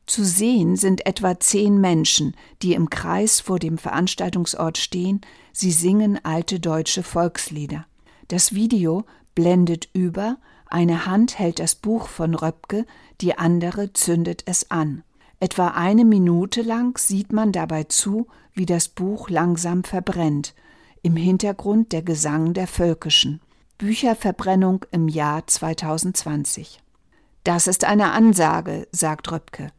Zu 0.06 0.24
sehen 0.24 0.76
sind 0.76 1.04
etwa 1.04 1.38
zehn 1.38 1.82
Menschen, 1.82 2.34
die 2.62 2.72
im 2.72 2.88
Kreis 2.88 3.40
vor 3.40 3.58
dem 3.58 3.76
Veranstaltungsort 3.76 4.78
stehen, 4.78 5.20
sie 5.52 5.70
singen 5.70 6.18
alte 6.24 6.60
deutsche 6.60 7.02
Volkslieder. 7.02 7.84
Das 8.28 8.54
Video 8.54 9.04
blendet 9.34 9.90
über 9.92 10.38
eine 10.68 11.06
Hand 11.06 11.38
hält 11.38 11.58
das 11.58 11.74
Buch 11.74 12.08
von 12.08 12.34
Röpke, 12.34 12.84
die 13.20 13.36
andere 13.36 13.92
zündet 13.92 14.42
es 14.46 14.70
an. 14.70 15.02
Etwa 15.40 15.68
eine 15.68 16.04
Minute 16.04 16.62
lang 16.62 16.98
sieht 16.98 17.32
man 17.32 17.52
dabei 17.52 17.84
zu, 17.84 18.26
wie 18.52 18.66
das 18.66 18.88
Buch 18.88 19.30
langsam 19.30 19.84
verbrennt. 19.84 20.54
Im 21.02 21.16
Hintergrund 21.16 21.92
der 21.92 22.02
Gesang 22.02 22.54
der 22.54 22.66
Völkischen. 22.66 23.40
Bücherverbrennung 23.78 24.84
im 24.90 25.06
Jahr 25.06 25.46
2020. 25.46 26.82
Das 27.44 27.68
ist 27.68 27.84
eine 27.84 28.10
Ansage, 28.10 28.88
sagt 28.90 29.30
Röpke. 29.30 29.70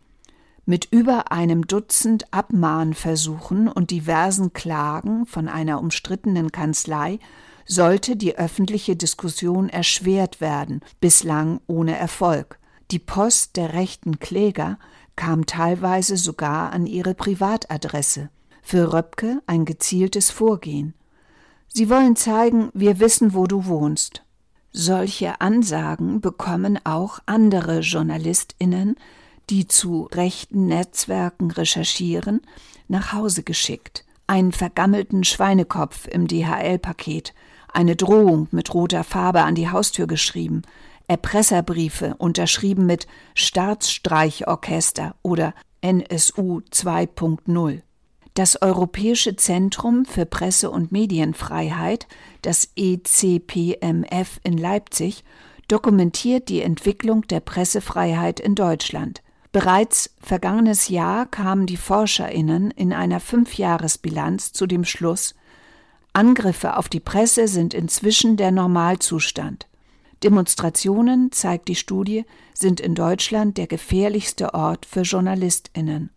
Mit 0.65 0.85
über 0.91 1.31
einem 1.33 1.67
Dutzend 1.67 2.33
Abmahnversuchen 2.33 3.67
und 3.67 3.91
diversen 3.91 4.53
Klagen 4.53 5.25
von 5.25 5.49
einer 5.49 5.81
umstrittenen 5.81 6.51
Kanzlei 6.51 7.19
sollte 7.69 8.15
die 8.15 8.35
öffentliche 8.35 8.95
Diskussion 8.95 9.69
erschwert 9.69 10.41
werden, 10.41 10.81
bislang 10.99 11.61
ohne 11.67 11.95
Erfolg. 11.95 12.59
Die 12.89 12.99
Post 12.99 13.57
der 13.57 13.73
rechten 13.73 14.19
Kläger 14.19 14.79
kam 15.15 15.45
teilweise 15.45 16.17
sogar 16.17 16.73
an 16.73 16.87
ihre 16.87 17.13
Privatadresse. 17.13 18.29
Für 18.63 18.91
Röpke 18.91 19.41
ein 19.45 19.65
gezieltes 19.65 20.31
Vorgehen. 20.31 20.95
Sie 21.67 21.89
wollen 21.89 22.15
zeigen, 22.15 22.71
wir 22.73 22.99
wissen, 22.99 23.35
wo 23.35 23.45
du 23.45 23.67
wohnst. 23.67 24.23
Solche 24.71 25.39
Ansagen 25.39 26.21
bekommen 26.21 26.79
auch 26.83 27.19
andere 27.27 27.81
Journalistinnen, 27.81 28.95
die 29.51 29.67
zu 29.67 30.09
rechten 30.11 30.65
Netzwerken 30.65 31.51
recherchieren, 31.51 32.41
nach 32.87 33.13
Hause 33.13 33.43
geschickt. 33.43 34.05
Einen 34.25 34.51
vergammelten 34.51 35.23
Schweinekopf 35.23 36.07
im 36.07 36.27
DHL-Paket, 36.27 37.33
eine 37.73 37.95
Drohung 37.95 38.47
mit 38.51 38.73
roter 38.73 39.03
Farbe 39.03 39.41
an 39.41 39.55
die 39.55 39.69
Haustür 39.69 40.07
geschrieben, 40.07 40.63
Erpresserbriefe 41.07 42.15
unterschrieben 42.17 42.85
mit 42.85 43.07
Staatsstreichorchester 43.33 45.15
oder 45.23 45.53
NSU 45.81 46.61
2.0. 46.71 47.81
Das 48.35 48.61
Europäische 48.61 49.35
Zentrum 49.35 50.05
für 50.05 50.25
Presse- 50.25 50.69
und 50.69 50.91
Medienfreiheit, 50.91 52.07
das 52.41 52.69
ECPMF 52.75 54.39
in 54.43 54.57
Leipzig, 54.57 55.23
dokumentiert 55.67 56.47
die 56.49 56.61
Entwicklung 56.61 57.23
der 57.23 57.39
Pressefreiheit 57.39 58.39
in 58.39 58.55
Deutschland. 58.55 59.21
Bereits 59.51 60.13
vergangenes 60.21 60.89
Jahr 60.89 61.25
kamen 61.25 61.65
die 61.65 61.77
Forscherinnen 61.77 62.69
in 62.71 62.93
einer 62.93 63.19
Fünfjahresbilanz 63.19 64.51
zu 64.51 64.67
dem 64.67 64.85
Schluss, 64.85 65.33
Angriffe 66.13 66.77
auf 66.77 66.89
die 66.89 66.99
Presse 66.99 67.47
sind 67.47 67.73
inzwischen 67.73 68.35
der 68.35 68.51
Normalzustand. 68.51 69.67
Demonstrationen, 70.23 71.31
zeigt 71.31 71.67
die 71.67 71.75
Studie, 71.75 72.25
sind 72.53 72.79
in 72.79 72.95
Deutschland 72.95 73.57
der 73.57 73.67
gefährlichste 73.67 74.53
Ort 74.53 74.85
für 74.85 75.01
Journalistinnen. 75.01 76.09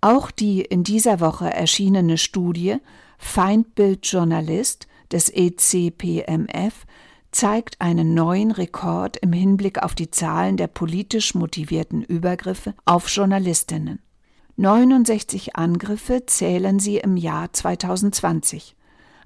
Auch 0.00 0.30
die 0.30 0.60
in 0.60 0.84
dieser 0.84 1.18
Woche 1.18 1.52
erschienene 1.52 2.18
Studie 2.18 2.76
Feindbild 3.18 4.06
Journalist 4.06 4.86
des 5.10 5.28
ECPMF 5.28 6.86
zeigt 7.32 7.80
einen 7.80 8.14
neuen 8.14 8.52
Rekord 8.52 9.16
im 9.16 9.32
Hinblick 9.32 9.82
auf 9.82 9.94
die 9.94 10.10
Zahlen 10.10 10.56
der 10.56 10.68
politisch 10.68 11.34
motivierten 11.34 12.02
Übergriffe 12.04 12.74
auf 12.84 13.08
Journalistinnen. 13.08 13.98
69 14.56 15.56
Angriffe 15.56 16.26
zählen 16.26 16.78
sie 16.78 16.98
im 16.98 17.16
Jahr 17.16 17.52
2020 17.52 18.76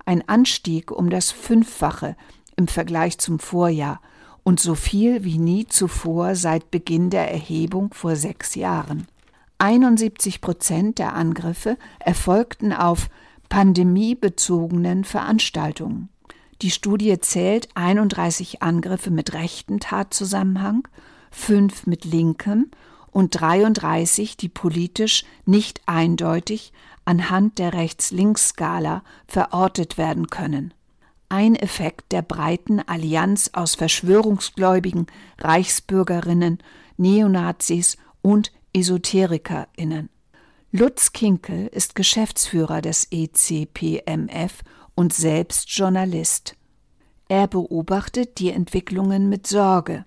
ein 0.04 0.28
Anstieg 0.28 0.90
um 0.90 1.11
das 1.11 1.30
Fünffache 1.30 2.16
im 2.56 2.68
Vergleich 2.68 3.18
zum 3.18 3.38
Vorjahr 3.38 4.00
und 4.42 4.61
so 4.61 4.75
viel 4.75 5.25
wie 5.25 5.38
nie 5.38 5.66
zuvor 5.66 6.35
seit 6.35 6.71
Beginn 6.71 7.11
der 7.11 7.30
Erhebung 7.30 7.92
vor 7.94 8.16
sechs 8.16 8.54
Jahren. 8.54 9.06
71 9.59 10.40
Prozent 10.40 10.99
der 10.99 11.14
Angriffe 11.14 11.78
erfolgten 12.00 12.73
auf 12.73 13.09
pandemiebezogenen 13.49 15.04
Veranstaltungen. 15.04 16.09
Die 16.62 16.71
Studie 16.71 17.18
zählt 17.21 17.68
31 17.75 18.62
Angriffe 18.62 19.11
mit 19.11 19.35
rechten 19.35 19.78
Tatzusammenhang, 19.78 20.88
fünf 21.30 21.87
mit 21.87 22.04
linkem 22.04 22.71
und 23.11 23.40
33, 23.40 24.37
die 24.37 24.49
politisch 24.49 25.25
nicht 25.44 25.82
eindeutig 25.87 26.73
anhand 27.04 27.59
der 27.59 27.73
Rechts-Links-Skala 27.73 29.02
verortet 29.26 29.99
werden 29.99 30.28
können. 30.28 30.75
Ein 31.28 31.56
Effekt 31.56 32.12
der 32.12 32.23
breiten 32.23 32.80
Allianz 32.80 33.50
aus 33.54 33.75
Verschwörungsgläubigen, 33.75 35.06
Reichsbürgerinnen, 35.38 36.59
Neonazis 36.97 37.97
und 38.21 38.52
EsoterikerInnen. 38.75 40.11
Lutz 40.73 41.12
Kinkel 41.12 41.66
ist 41.68 41.94
Geschäftsführer 41.94 42.80
des 42.80 43.09
ECPMF 43.11 44.62
und 44.94 45.12
selbst 45.12 45.71
Journalist. 45.71 46.54
Er 47.28 47.47
beobachtet 47.47 48.38
die 48.38 48.50
Entwicklungen 48.50 49.28
mit 49.28 49.47
Sorge. 49.47 50.04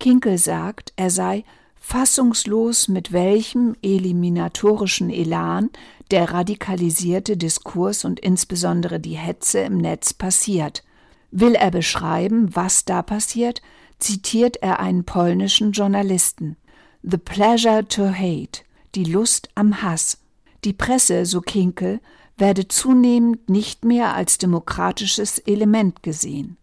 Kinkel 0.00 0.38
sagt, 0.38 0.92
er 0.96 1.10
sei 1.10 1.44
fassungslos, 1.76 2.88
mit 2.88 3.12
welchem 3.12 3.76
eliminatorischen 3.82 5.10
Elan 5.10 5.70
der 6.12 6.30
radikalisierte 6.30 7.36
Diskurs 7.38 8.04
und 8.04 8.20
insbesondere 8.20 9.00
die 9.00 9.16
Hetze 9.16 9.60
im 9.60 9.78
Netz 9.78 10.12
passiert. 10.12 10.84
Will 11.30 11.54
er 11.54 11.70
beschreiben, 11.70 12.54
was 12.54 12.84
da 12.84 13.02
passiert, 13.02 13.62
zitiert 13.98 14.58
er 14.58 14.78
einen 14.78 15.04
polnischen 15.04 15.72
Journalisten. 15.72 16.56
The 17.02 17.16
pleasure 17.16 17.88
to 17.88 18.10
hate, 18.10 18.60
die 18.94 19.04
Lust 19.04 19.48
am 19.54 19.82
Hass. 19.82 20.18
Die 20.64 20.74
Presse, 20.74 21.24
so 21.24 21.40
Kinkel, 21.40 22.00
werde 22.36 22.68
zunehmend 22.68 23.48
nicht 23.48 23.84
mehr 23.84 24.14
als 24.14 24.36
demokratisches 24.36 25.38
Element 25.38 26.02
gesehen. 26.02 26.58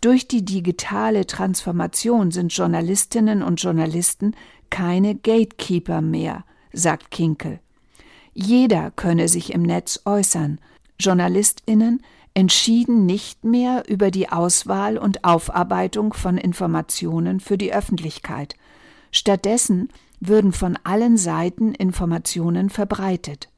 Durch 0.00 0.26
die 0.26 0.44
digitale 0.44 1.26
Transformation 1.26 2.30
sind 2.32 2.52
Journalistinnen 2.52 3.42
und 3.42 3.62
Journalisten 3.62 4.34
keine 4.70 5.14
Gatekeeper 5.14 6.00
mehr, 6.00 6.44
sagt 6.72 7.10
Kinkel. 7.10 7.60
Jeder 8.40 8.92
könne 8.92 9.26
sich 9.26 9.52
im 9.52 9.62
Netz 9.62 10.02
äußern. 10.04 10.60
Journalistinnen 11.00 12.04
entschieden 12.34 13.04
nicht 13.04 13.42
mehr 13.42 13.82
über 13.88 14.12
die 14.12 14.28
Auswahl 14.28 14.96
und 14.96 15.24
Aufarbeitung 15.24 16.12
von 16.12 16.38
Informationen 16.38 17.40
für 17.40 17.58
die 17.58 17.74
Öffentlichkeit. 17.74 18.54
Stattdessen 19.10 19.88
würden 20.20 20.52
von 20.52 20.78
allen 20.84 21.16
Seiten 21.16 21.74
Informationen 21.74 22.70
verbreitet. 22.70 23.48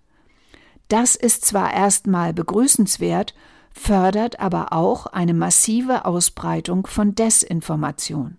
Das 0.89 1.15
ist 1.15 1.45
zwar 1.45 1.75
erstmal 1.75 2.33
begrüßenswert, 2.33 3.35
fördert 3.73 4.41
aber 4.41 4.73
auch 4.73 5.05
eine 5.05 5.35
massive 5.35 6.07
Ausbreitung 6.07 6.87
von 6.87 7.15
Desinformation. 7.15 8.39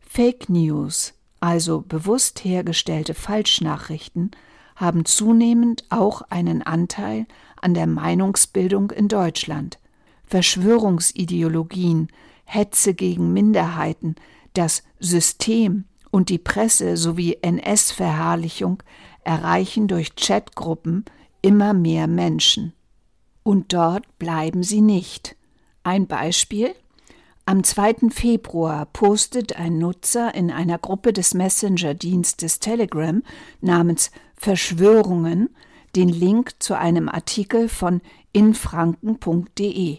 Fake 0.00 0.48
News, 0.48 1.14
also 1.38 1.80
bewusst 1.80 2.44
hergestellte 2.44 3.14
Falschnachrichten, 3.14 4.32
haben 4.76 5.04
zunehmend 5.04 5.84
auch 5.90 6.22
einen 6.22 6.62
Anteil 6.62 7.26
an 7.60 7.74
der 7.74 7.86
Meinungsbildung 7.86 8.90
in 8.90 9.08
Deutschland. 9.08 9.78
Verschwörungsideologien, 10.26 12.08
Hetze 12.44 12.94
gegen 12.94 13.32
Minderheiten, 13.32 14.16
das 14.52 14.82
System 14.98 15.84
und 16.10 16.28
die 16.28 16.38
Presse 16.38 16.96
sowie 16.96 17.38
NS-Verherrlichung 17.42 18.82
erreichen 19.24 19.88
durch 19.88 20.14
Chatgruppen 20.16 21.04
immer 21.42 21.74
mehr 21.74 22.06
Menschen. 22.06 22.72
Und 23.42 23.72
dort 23.72 24.18
bleiben 24.18 24.62
sie 24.62 24.80
nicht. 24.80 25.36
Ein 25.82 26.06
Beispiel 26.06 26.74
am 27.46 27.62
2. 27.62 28.08
Februar 28.08 28.86
postet 28.86 29.56
ein 29.56 29.76
Nutzer 29.76 30.34
in 30.34 30.50
einer 30.50 30.78
Gruppe 30.78 31.12
des 31.12 31.34
Messenger-Dienstes 31.34 32.58
Telegram 32.58 33.22
namens 33.60 34.10
Verschwörungen 34.44 35.48
den 35.96 36.10
Link 36.10 36.56
zu 36.58 36.76
einem 36.76 37.08
Artikel 37.08 37.66
von 37.66 38.02
infranken.de. 38.34 39.96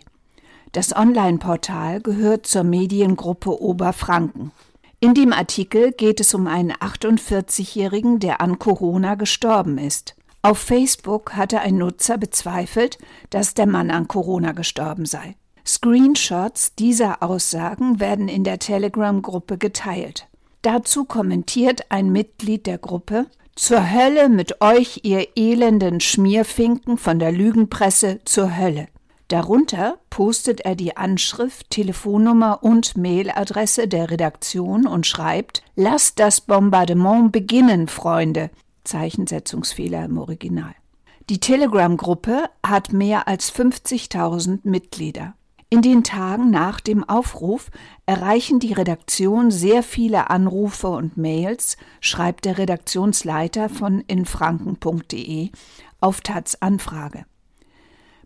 Das 0.71 0.95
Online-Portal 0.95 1.99
gehört 2.01 2.46
zur 2.46 2.63
Mediengruppe 2.63 3.59
Oberfranken. 3.59 4.51
In 5.00 5.15
dem 5.15 5.33
Artikel 5.33 5.93
geht 5.93 6.20
es 6.20 6.35
um 6.35 6.46
einen 6.46 6.74
48-Jährigen, 6.74 8.20
der 8.20 8.39
an 8.39 8.59
Corona 8.59 9.15
gestorben 9.15 9.79
ist. 9.79 10.15
Auf 10.43 10.59
Facebook 10.59 11.33
hatte 11.33 11.61
ein 11.61 11.77
Nutzer 11.77 12.20
bezweifelt, 12.20 13.00
dass 13.31 13.55
der 13.55 13.65
Mann 13.65 13.89
an 13.89 14.07
Corona 14.07 14.51
gestorben 14.51 15.07
sei. 15.07 15.35
Screenshots 15.65 16.75
dieser 16.75 17.24
Aussagen 17.24 18.00
werden 18.00 18.27
in 18.27 18.43
der 18.43 18.59
Telegram-Gruppe 18.59 19.57
geteilt. 19.57 20.27
Dazu 20.61 21.05
kommentiert 21.05 21.89
ein 21.89 22.11
Mitglied 22.11 22.67
der 22.67 22.77
Gruppe 22.77 23.25
Zur 23.57 23.89
Hölle 23.89 24.27
mit 24.27 24.61
euch, 24.61 25.00
ihr 25.03 25.29
elenden 25.37 26.01
Schmierfinken 26.01 26.98
von 26.98 27.20
der 27.20 27.31
Lügenpresse 27.31 28.20
zur 28.25 28.57
Hölle. 28.57 28.89
Darunter 29.29 29.98
postet 30.09 30.59
er 30.61 30.75
die 30.75 30.98
Anschrift, 30.98 31.70
Telefonnummer 31.70 32.63
und 32.63 32.98
Mailadresse 32.98 33.87
der 33.87 34.11
Redaktion 34.11 34.85
und 34.85 35.07
schreibt 35.07 35.63
Lasst 35.77 36.20
das 36.20 36.41
Bombardement 36.41 37.31
beginnen, 37.31 37.87
Freunde. 37.87 38.51
Zeichensetzungsfehler 38.83 40.03
im 40.03 40.18
Original. 40.18 40.75
Die 41.29 41.39
Telegram-Gruppe 41.39 42.50
hat 42.61 42.91
mehr 42.91 43.29
als 43.29 43.55
50.000 43.55 44.59
Mitglieder. 44.63 45.33
In 45.75 45.81
den 45.81 46.05
Tagen 46.05 46.51
nach 46.51 46.79
dem 46.79 47.03
Aufruf 47.03 47.70
erreichen 48.05 48.61
die 48.61 48.72
Redaktion 48.72 49.51
sehr 49.51 49.83
viele 49.83 50.29
Anrufe 50.29 50.88
und 50.88 51.18
Mails, 51.18 51.75
schreibt 52.00 52.46
der 52.46 52.57
Redaktionsleiter 52.57 53.68
von 53.68 54.00
infranken.de 54.00 55.50
auf 56.00 56.22
Taz 56.22 56.55
Anfrage. 56.61 57.25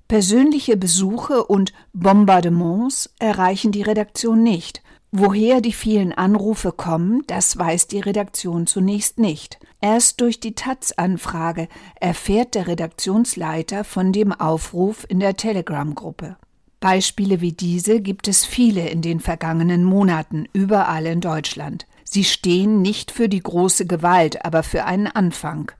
Persönliche 0.07 0.77
Besuche 0.77 1.43
und 1.43 1.73
Bombardements 1.91 3.15
erreichen 3.17 3.71
die 3.71 3.81
Redaktion 3.81 4.43
nicht. 4.43 4.83
Woher 5.11 5.59
die 5.59 5.73
vielen 5.73 6.13
Anrufe 6.13 6.71
kommen, 6.71 7.23
das 7.25 7.57
weiß 7.57 7.87
die 7.87 8.01
Redaktion 8.01 8.67
zunächst 8.67 9.17
nicht. 9.17 9.57
Erst 9.81 10.21
durch 10.21 10.39
die 10.39 10.53
Taz-Anfrage 10.53 11.67
erfährt 11.99 12.53
der 12.53 12.67
Redaktionsleiter 12.67 13.85
von 13.85 14.13
dem 14.13 14.33
Aufruf 14.33 15.03
in 15.09 15.19
der 15.19 15.35
Telegram-Gruppe. 15.35 16.37
Beispiele 16.79 17.41
wie 17.41 17.51
diese 17.51 18.01
gibt 18.01 18.27
es 18.27 18.45
viele 18.45 18.87
in 18.89 19.01
den 19.01 19.19
vergangenen 19.19 19.83
Monaten 19.83 20.45
überall 20.53 21.05
in 21.05 21.21
Deutschland. 21.21 21.85
Sie 22.03 22.23
stehen 22.23 22.81
nicht 22.81 23.11
für 23.11 23.29
die 23.29 23.41
große 23.41 23.85
Gewalt, 23.85 24.45
aber 24.45 24.63
für 24.63 24.85
einen 24.85 25.07
Anfang. 25.07 25.71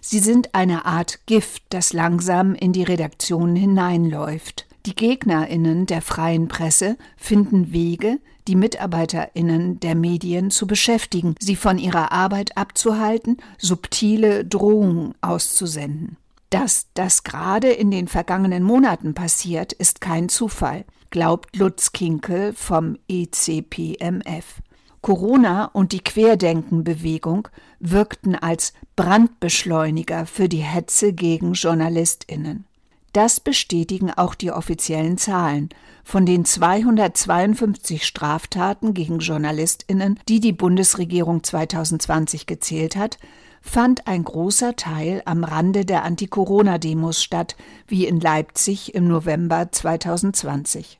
Sie 0.00 0.18
sind 0.18 0.54
eine 0.54 0.84
Art 0.84 1.26
Gift, 1.26 1.62
das 1.70 1.92
langsam 1.92 2.54
in 2.54 2.72
die 2.72 2.82
Redaktionen 2.82 3.56
hineinläuft. 3.56 4.66
Die 4.86 4.94
Gegnerinnen 4.94 5.86
der 5.86 6.02
freien 6.02 6.46
Presse 6.46 6.98
finden 7.16 7.72
Wege, 7.72 8.18
die 8.46 8.54
Mitarbeiterinnen 8.54 9.80
der 9.80 9.94
Medien 9.94 10.50
zu 10.50 10.66
beschäftigen, 10.66 11.34
sie 11.40 11.56
von 11.56 11.78
ihrer 11.78 12.12
Arbeit 12.12 12.56
abzuhalten, 12.58 13.38
subtile 13.56 14.44
Drohungen 14.44 15.14
auszusenden. 15.22 16.18
Dass 16.54 16.86
das 16.94 17.24
gerade 17.24 17.72
in 17.72 17.90
den 17.90 18.06
vergangenen 18.06 18.62
Monaten 18.62 19.12
passiert, 19.12 19.72
ist 19.72 20.00
kein 20.00 20.28
Zufall, 20.28 20.84
glaubt 21.10 21.56
Lutz 21.56 21.90
Kinkel 21.90 22.52
vom 22.52 22.96
ECPMF. 23.08 24.62
Corona 25.00 25.64
und 25.64 25.90
die 25.90 25.98
Querdenkenbewegung 25.98 27.48
wirkten 27.80 28.36
als 28.36 28.72
Brandbeschleuniger 28.94 30.26
für 30.26 30.48
die 30.48 30.62
Hetze 30.62 31.12
gegen 31.12 31.54
Journalistinnen. 31.54 32.66
Das 33.12 33.40
bestätigen 33.40 34.12
auch 34.12 34.36
die 34.36 34.52
offiziellen 34.52 35.18
Zahlen. 35.18 35.70
Von 36.04 36.24
den 36.24 36.44
252 36.44 38.06
Straftaten 38.06 38.94
gegen 38.94 39.18
Journalistinnen, 39.18 40.20
die 40.28 40.38
die 40.38 40.52
Bundesregierung 40.52 41.42
2020 41.42 42.46
gezählt 42.46 42.94
hat, 42.94 43.18
fand 43.64 44.06
ein 44.06 44.22
großer 44.22 44.76
Teil 44.76 45.22
am 45.24 45.42
Rande 45.42 45.84
der 45.84 46.04
Anti-Corona-Demos 46.04 47.22
statt, 47.22 47.56
wie 47.88 48.06
in 48.06 48.20
Leipzig 48.20 48.94
im 48.94 49.08
November 49.08 49.72
2020. 49.72 50.98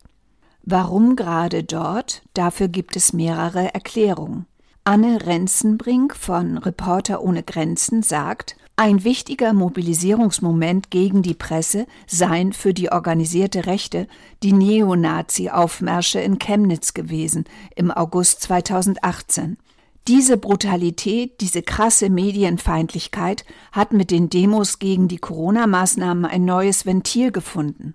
Warum 0.62 1.14
gerade 1.14 1.62
dort? 1.62 2.22
Dafür 2.33 2.68
gibt 2.68 2.96
es 2.96 3.12
mehrere 3.12 3.74
Erklärungen. 3.74 4.46
Anne 4.83 5.24
Renzenbrink 5.24 6.16
von 6.16 6.59
Reporter 6.59 7.22
ohne 7.22 7.42
Grenzen 7.42 8.03
sagt, 8.03 8.57
ein 8.77 9.05
wichtiger 9.05 9.53
Mobilisierungsmoment 9.53 10.90
gegen 10.90 11.22
die 11.22 11.35
Presse 11.35 11.87
seien 12.09 12.53
für 12.53 12.74
die 12.74 12.90
organisierte 12.90 13.66
Rechte 13.66 14.09
die 14.42 14.53
Neonazi-Aufmärsche 14.53 16.18
in 16.18 16.38
Chemnitz 16.38 16.92
gewesen 16.92 17.44
im 17.77 17.92
August 17.92 18.40
2018. 18.42 19.59
Diese 20.07 20.37
Brutalität, 20.37 21.40
diese 21.40 21.62
krasse 21.62 22.11
Medienfeindlichkeit 22.11 23.47
hat 23.73 23.95
mit 23.95 24.11
den 24.11 24.29
Demos 24.29 24.79
gegen 24.79 25.09
die 25.09 25.17
Corona-Maßnahmen 25.17 26.27
ein 26.27 26.45
neues 26.45 26.85
Ventil 26.85 27.33
gefunden. 27.33 27.95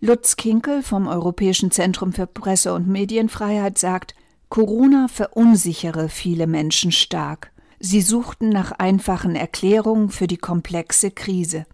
Lutz 0.00 0.36
Kinkel 0.36 0.84
vom 0.84 1.08
Europäischen 1.08 1.72
Zentrum 1.72 2.12
für 2.12 2.28
Presse- 2.28 2.72
und 2.72 2.86
Medienfreiheit 2.86 3.78
sagt, 3.78 4.14
Corona 4.48 5.08
verunsichere 5.08 6.08
viele 6.08 6.46
Menschen 6.46 6.92
stark. 6.92 7.50
Sie 7.80 8.00
suchten 8.00 8.50
nach 8.50 8.70
einfachen 8.72 9.34
Erklärungen 9.34 10.10
für 10.10 10.28
die 10.28 10.36
komplexe 10.36 11.10
Krise. 11.10 11.66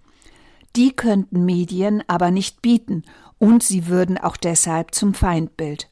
Die 0.75 0.97
könnten 0.97 1.45
Medien 1.45 2.03
aber 2.07 2.31
nicht 2.31 2.63
bieten, 2.63 3.03
und 3.39 3.63
sie 3.63 3.89
würden 3.89 4.17
auch 4.17 4.39
deshalb 4.39 4.95
zum 4.95 5.13
Feindbild. 5.13 5.91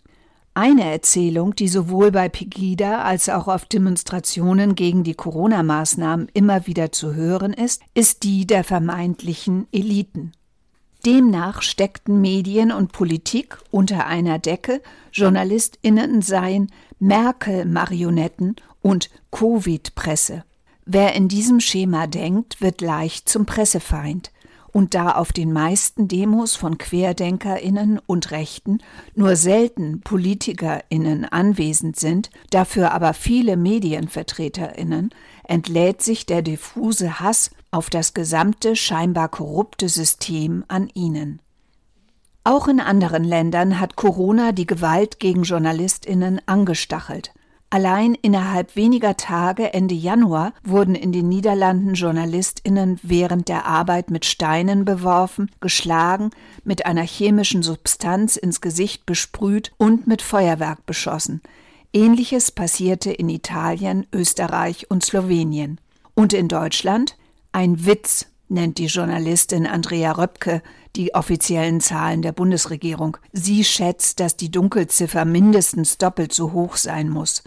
Eine 0.57 0.89
Erzählung, 0.89 1.57
die 1.57 1.67
sowohl 1.67 2.13
bei 2.13 2.29
Pegida 2.29 3.03
als 3.03 3.29
auch 3.29 3.49
auf 3.49 3.65
Demonstrationen 3.67 4.77
gegen 4.77 5.03
die 5.03 5.15
Corona-Maßnahmen 5.15 6.29
immer 6.33 6.69
wieder 6.69 6.93
zu 6.93 7.13
hören 7.13 7.53
ist, 7.53 7.83
ist 7.93 8.23
die 8.23 8.47
der 8.47 8.63
vermeintlichen 8.63 9.67
Eliten. 9.73 10.31
Demnach 11.05 11.61
steckten 11.61 12.21
Medien 12.21 12.71
und 12.71 12.93
Politik 12.93 13.59
unter 13.73 14.07
einer 14.07 14.39
Decke, 14.39 14.81
Journalistinnen 15.13 16.23
seien 16.23 16.71
Merkel-Marionetten 17.01 18.55
und 18.81 19.11
Covid-Presse. 19.33 20.45
Wer 20.87 21.15
in 21.15 21.27
diesem 21.27 21.59
Schema 21.59 22.07
denkt, 22.07 22.61
wird 22.61 22.81
leicht 22.81 23.29
zum 23.29 23.45
Pressefeind. 23.45 24.31
Und 24.75 24.95
da 24.95 25.13
auf 25.13 25.33
den 25.33 25.53
meisten 25.53 26.09
Demos 26.09 26.57
von 26.57 26.79
Querdenkerinnen 26.79 28.01
und 28.09 28.33
Rechten 28.33 28.79
nur 29.15 29.37
selten 29.37 30.01
Politikerinnen 30.01 31.27
anwesend 31.27 31.95
sind, 31.95 32.31
dafür 32.51 32.91
aber 32.91 33.15
viele 33.15 33.57
Medienvertreterinnen, 33.57 35.11
entlädt 35.45 36.03
sich 36.03 36.27
der 36.27 36.43
diffuse 36.43 37.21
Hass 37.21 37.53
auf 37.71 37.89
das 37.89 38.15
gesamte 38.15 38.75
scheinbar 38.75 39.29
korrupte 39.29 39.89
System 39.89 40.65
an 40.67 40.91
ihnen. 40.93 41.41
Auch 42.43 42.67
in 42.67 42.81
anderen 42.81 43.23
Ländern 43.23 43.79
hat 43.79 43.95
Corona 43.95 44.51
die 44.51 44.67
Gewalt 44.67 45.21
gegen 45.21 45.45
Journalistinnen 45.45 46.41
angestachelt. 46.47 47.33
Allein 47.75 48.15
innerhalb 48.15 48.77
weniger 48.77 49.17
Tage 49.17 49.75
Ende 49.75 49.97
Januar 49.97 50.53
wurden 50.63 50.95
in 50.95 51.11
den 51.11 51.29
Niederlanden 51.29 51.95
Journalistinnen 51.95 53.01
während 53.03 53.49
der 53.49 53.67
Arbeit 53.67 54.13
mit 54.13 54.25
Steinen 54.25 54.85
beworfen, 54.85 55.51
geschlagen, 55.59 56.31
mit 56.63 56.87
einer 56.87 57.03
chemischen 57.03 57.65
Substanz 57.65 58.37
ins 58.37 58.61
Gesicht 58.61 59.07
besprüht 59.07 59.73
und 59.77 60.07
mit 60.07 60.23
Feuerwerk 60.23 60.87
beschossen. 60.87 61.43
Ähnliches 61.93 62.53
passierte 62.53 63.11
in 63.11 63.29
Italien, 63.29 64.07
Österreich 64.13 64.89
und 64.89 65.05
Slowenien. 65.05 65.81
Und 66.15 66.33
in 66.33 66.47
Deutschland? 66.47 67.17
Ein 67.51 67.85
Witz, 67.85 68.27
nennt 68.49 68.79
die 68.79 68.87
Journalistin 68.87 69.67
Andrea 69.67 70.13
Röpke 70.13 70.63
die 70.95 71.13
offiziellen 71.17 71.81
Zahlen 71.81 72.23
der 72.23 72.31
Bundesregierung. 72.31 73.17
Sie 73.33 73.65
schätzt, 73.65 74.21
dass 74.21 74.37
die 74.37 74.53
Dunkelziffer 74.53 75.25
mindestens 75.25 75.99
doppelt 75.99 76.33
so 76.33 76.53
hoch 76.53 76.77
sein 76.77 77.09
muss. 77.09 77.43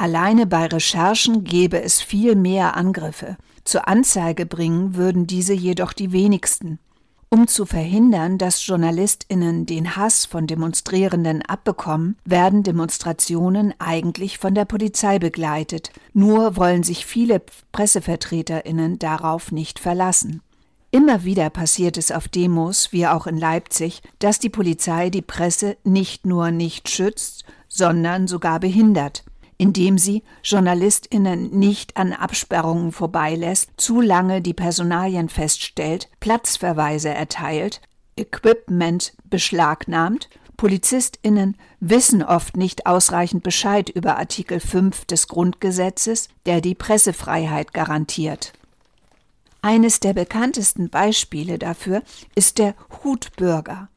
Alleine 0.00 0.46
bei 0.46 0.64
Recherchen 0.64 1.44
gäbe 1.44 1.82
es 1.82 2.00
viel 2.00 2.34
mehr 2.34 2.74
Angriffe. 2.74 3.36
Zur 3.64 3.86
Anzeige 3.86 4.46
bringen 4.46 4.94
würden 4.94 5.26
diese 5.26 5.52
jedoch 5.52 5.92
die 5.92 6.10
wenigsten. 6.10 6.78
Um 7.28 7.46
zu 7.46 7.66
verhindern, 7.66 8.38
dass 8.38 8.66
Journalistinnen 8.66 9.66
den 9.66 9.96
Hass 9.96 10.24
von 10.24 10.46
Demonstrierenden 10.46 11.42
abbekommen, 11.42 12.16
werden 12.24 12.62
Demonstrationen 12.62 13.74
eigentlich 13.78 14.38
von 14.38 14.54
der 14.54 14.64
Polizei 14.64 15.18
begleitet, 15.18 15.92
nur 16.14 16.56
wollen 16.56 16.82
sich 16.82 17.04
viele 17.04 17.42
Pressevertreterinnen 17.70 18.98
darauf 18.98 19.52
nicht 19.52 19.78
verlassen. 19.78 20.40
Immer 20.90 21.24
wieder 21.24 21.50
passiert 21.50 21.98
es 21.98 22.10
auf 22.10 22.26
Demos, 22.26 22.90
wie 22.90 23.06
auch 23.06 23.26
in 23.26 23.36
Leipzig, 23.36 24.00
dass 24.18 24.38
die 24.38 24.48
Polizei 24.48 25.10
die 25.10 25.20
Presse 25.20 25.76
nicht 25.84 26.24
nur 26.24 26.50
nicht 26.52 26.88
schützt, 26.88 27.44
sondern 27.68 28.28
sogar 28.28 28.60
behindert 28.60 29.24
indem 29.60 29.98
sie 29.98 30.22
Journalistinnen 30.42 31.50
nicht 31.50 31.98
an 31.98 32.14
Absperrungen 32.14 32.92
vorbeilässt, 32.92 33.68
zu 33.76 34.00
lange 34.00 34.40
die 34.40 34.54
Personalien 34.54 35.28
feststellt, 35.28 36.08
Platzverweise 36.18 37.10
erteilt, 37.10 37.82
Equipment 38.16 39.12
beschlagnahmt, 39.24 40.30
Polizistinnen 40.56 41.58
wissen 41.78 42.22
oft 42.22 42.56
nicht 42.56 42.86
ausreichend 42.86 43.42
Bescheid 43.42 43.90
über 43.90 44.16
Artikel 44.16 44.60
5 44.60 45.04
des 45.04 45.28
Grundgesetzes, 45.28 46.30
der 46.46 46.62
die 46.62 46.74
Pressefreiheit 46.74 47.74
garantiert. 47.74 48.54
Eines 49.60 50.00
der 50.00 50.14
bekanntesten 50.14 50.88
Beispiele 50.88 51.58
dafür 51.58 52.02
ist 52.34 52.56
der 52.56 52.74
Hutbürger. 53.04 53.89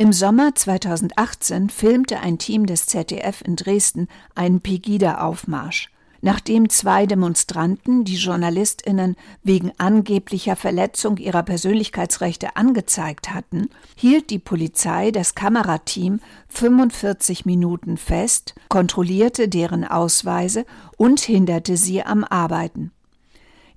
Im 0.00 0.14
Sommer 0.14 0.54
2018 0.54 1.68
filmte 1.68 2.20
ein 2.20 2.38
Team 2.38 2.64
des 2.64 2.86
ZDF 2.86 3.42
in 3.42 3.54
Dresden 3.54 4.08
einen 4.34 4.62
Pegida-Aufmarsch. 4.62 5.90
Nachdem 6.22 6.70
zwei 6.70 7.04
Demonstranten 7.04 8.04
die 8.04 8.16
Journalistinnen 8.16 9.14
wegen 9.42 9.72
angeblicher 9.76 10.56
Verletzung 10.56 11.18
ihrer 11.18 11.42
Persönlichkeitsrechte 11.42 12.56
angezeigt 12.56 13.34
hatten, 13.34 13.68
hielt 13.94 14.30
die 14.30 14.38
Polizei 14.38 15.10
das 15.10 15.34
Kamerateam 15.34 16.20
45 16.48 17.44
Minuten 17.44 17.98
fest, 17.98 18.54
kontrollierte 18.70 19.50
deren 19.50 19.84
Ausweise 19.84 20.64
und 20.96 21.20
hinderte 21.20 21.76
sie 21.76 22.02
am 22.02 22.24
Arbeiten. 22.24 22.90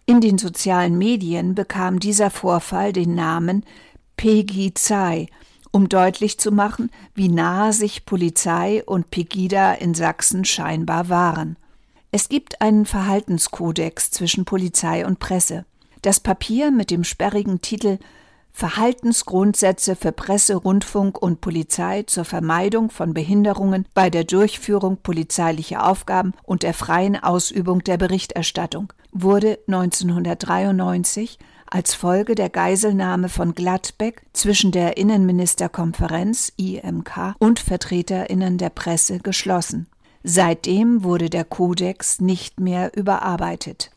In 0.05 0.21
den 0.21 0.38
sozialen 0.38 0.97
Medien 0.97 1.53
bekam 1.53 1.99
dieser 1.99 2.29
Vorfall 2.29 2.93
den 2.93 3.13
Namen 3.13 3.65
Pegizai, 4.15 5.27
um 5.73 5.89
deutlich 5.89 6.38
zu 6.38 6.51
machen, 6.51 6.91
wie 7.15 7.27
nahe 7.27 7.73
sich 7.73 8.05
Polizei 8.05 8.83
und 8.86 9.09
Pegida 9.09 9.73
in 9.73 9.95
Sachsen 9.95 10.45
scheinbar 10.45 11.09
waren. 11.09 11.57
Es 12.12 12.29
gibt 12.29 12.62
einen 12.62 12.86
Verhaltenskodex 12.86 14.12
zwischen 14.12 14.45
Polizei 14.45 15.03
und 15.05 15.17
Presse. 15.17 15.65
Das 16.03 16.19
Papier 16.19 16.69
mit 16.69 16.91
dem 16.91 17.03
sperrigen 17.03 17.59
Titel 17.59 17.97
Verhaltensgrundsätze 18.51 19.95
für 19.95 20.12
Presse, 20.12 20.55
Rundfunk 20.55 21.19
und 21.19 21.41
Polizei 21.41 22.03
zur 22.03 22.23
Vermeidung 22.23 22.91
von 22.91 23.15
Behinderungen 23.15 23.88
bei 23.95 24.12
der 24.12 24.25
Durchführung 24.25 24.97
polizeilicher 24.97 25.88
Aufgaben 25.88 26.33
und 26.43 26.62
der 26.62 26.75
freien 26.75 27.21
Ausübung 27.21 27.83
der 27.83 27.97
Berichterstattung 27.97 28.93
wurde 29.12 29.57
1993 29.67 31.39
als 31.73 31.95
Folge 31.95 32.36
der 32.36 32.49
Geiselnahme 32.49 33.29
von 33.29 33.55
Gladbeck 33.55 34.21
zwischen 34.31 34.71
der 34.71 34.97
Innenministerkonferenz 34.97 36.53
IMK 36.55 37.33
und 37.39 37.59
Vertreterinnen 37.59 38.59
der 38.59 38.69
Presse 38.69 39.17
geschlossen. 39.17 39.88
Seitdem 40.23 41.03
wurde 41.03 41.31
der 41.31 41.43
Kodex 41.43 42.21
nicht 42.21 42.59
mehr 42.59 42.95
überarbeitet. 42.95 43.89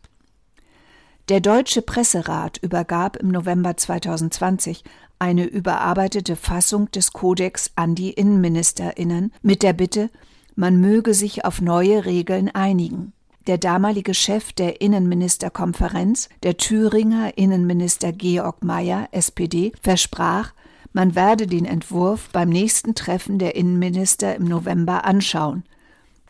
Der 1.29 1.41
Deutsche 1.41 1.83
Presserat 1.83 2.57
übergab 2.57 3.17
im 3.17 3.29
November 3.29 3.77
2020 3.77 4.83
eine 5.19 5.45
überarbeitete 5.45 6.35
Fassung 6.35 6.91
des 6.93 7.13
Kodex 7.13 7.73
an 7.77 7.95
die 7.95 8.13
Innenministerinnen 8.13 9.35
mit 9.43 9.63
der 9.63 9.75
Bitte, 9.75 10.09
man 10.55 10.81
möge 10.81 11.13
sich 11.13 11.45
auf 11.45 11.61
neue 11.61 12.07
Regeln 12.07 12.49
einigen 12.55 13.13
der 13.47 13.59
damalige 13.59 14.15
Chef 14.15 14.53
der 14.53 14.81
Innenministerkonferenz, 14.81 16.29
der 16.43 16.57
Thüringer 16.57 17.37
Innenminister 17.37 18.13
Georg 18.13 18.65
Mayer, 18.65 19.09
SPD, 19.13 19.73
versprach, 19.81 20.53
man 20.93 21.15
werde 21.15 21.47
den 21.47 21.65
Entwurf 21.65 22.31
beim 22.33 22.49
nächsten 22.49 22.95
Treffen 22.95 23.39
der 23.39 23.55
Innenminister 23.55 24.35
im 24.35 24.45
November 24.45 25.05
anschauen. 25.05 25.65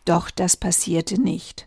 Doch 0.05 0.31
das 0.31 0.57
passierte 0.57 1.21
nicht. 1.21 1.66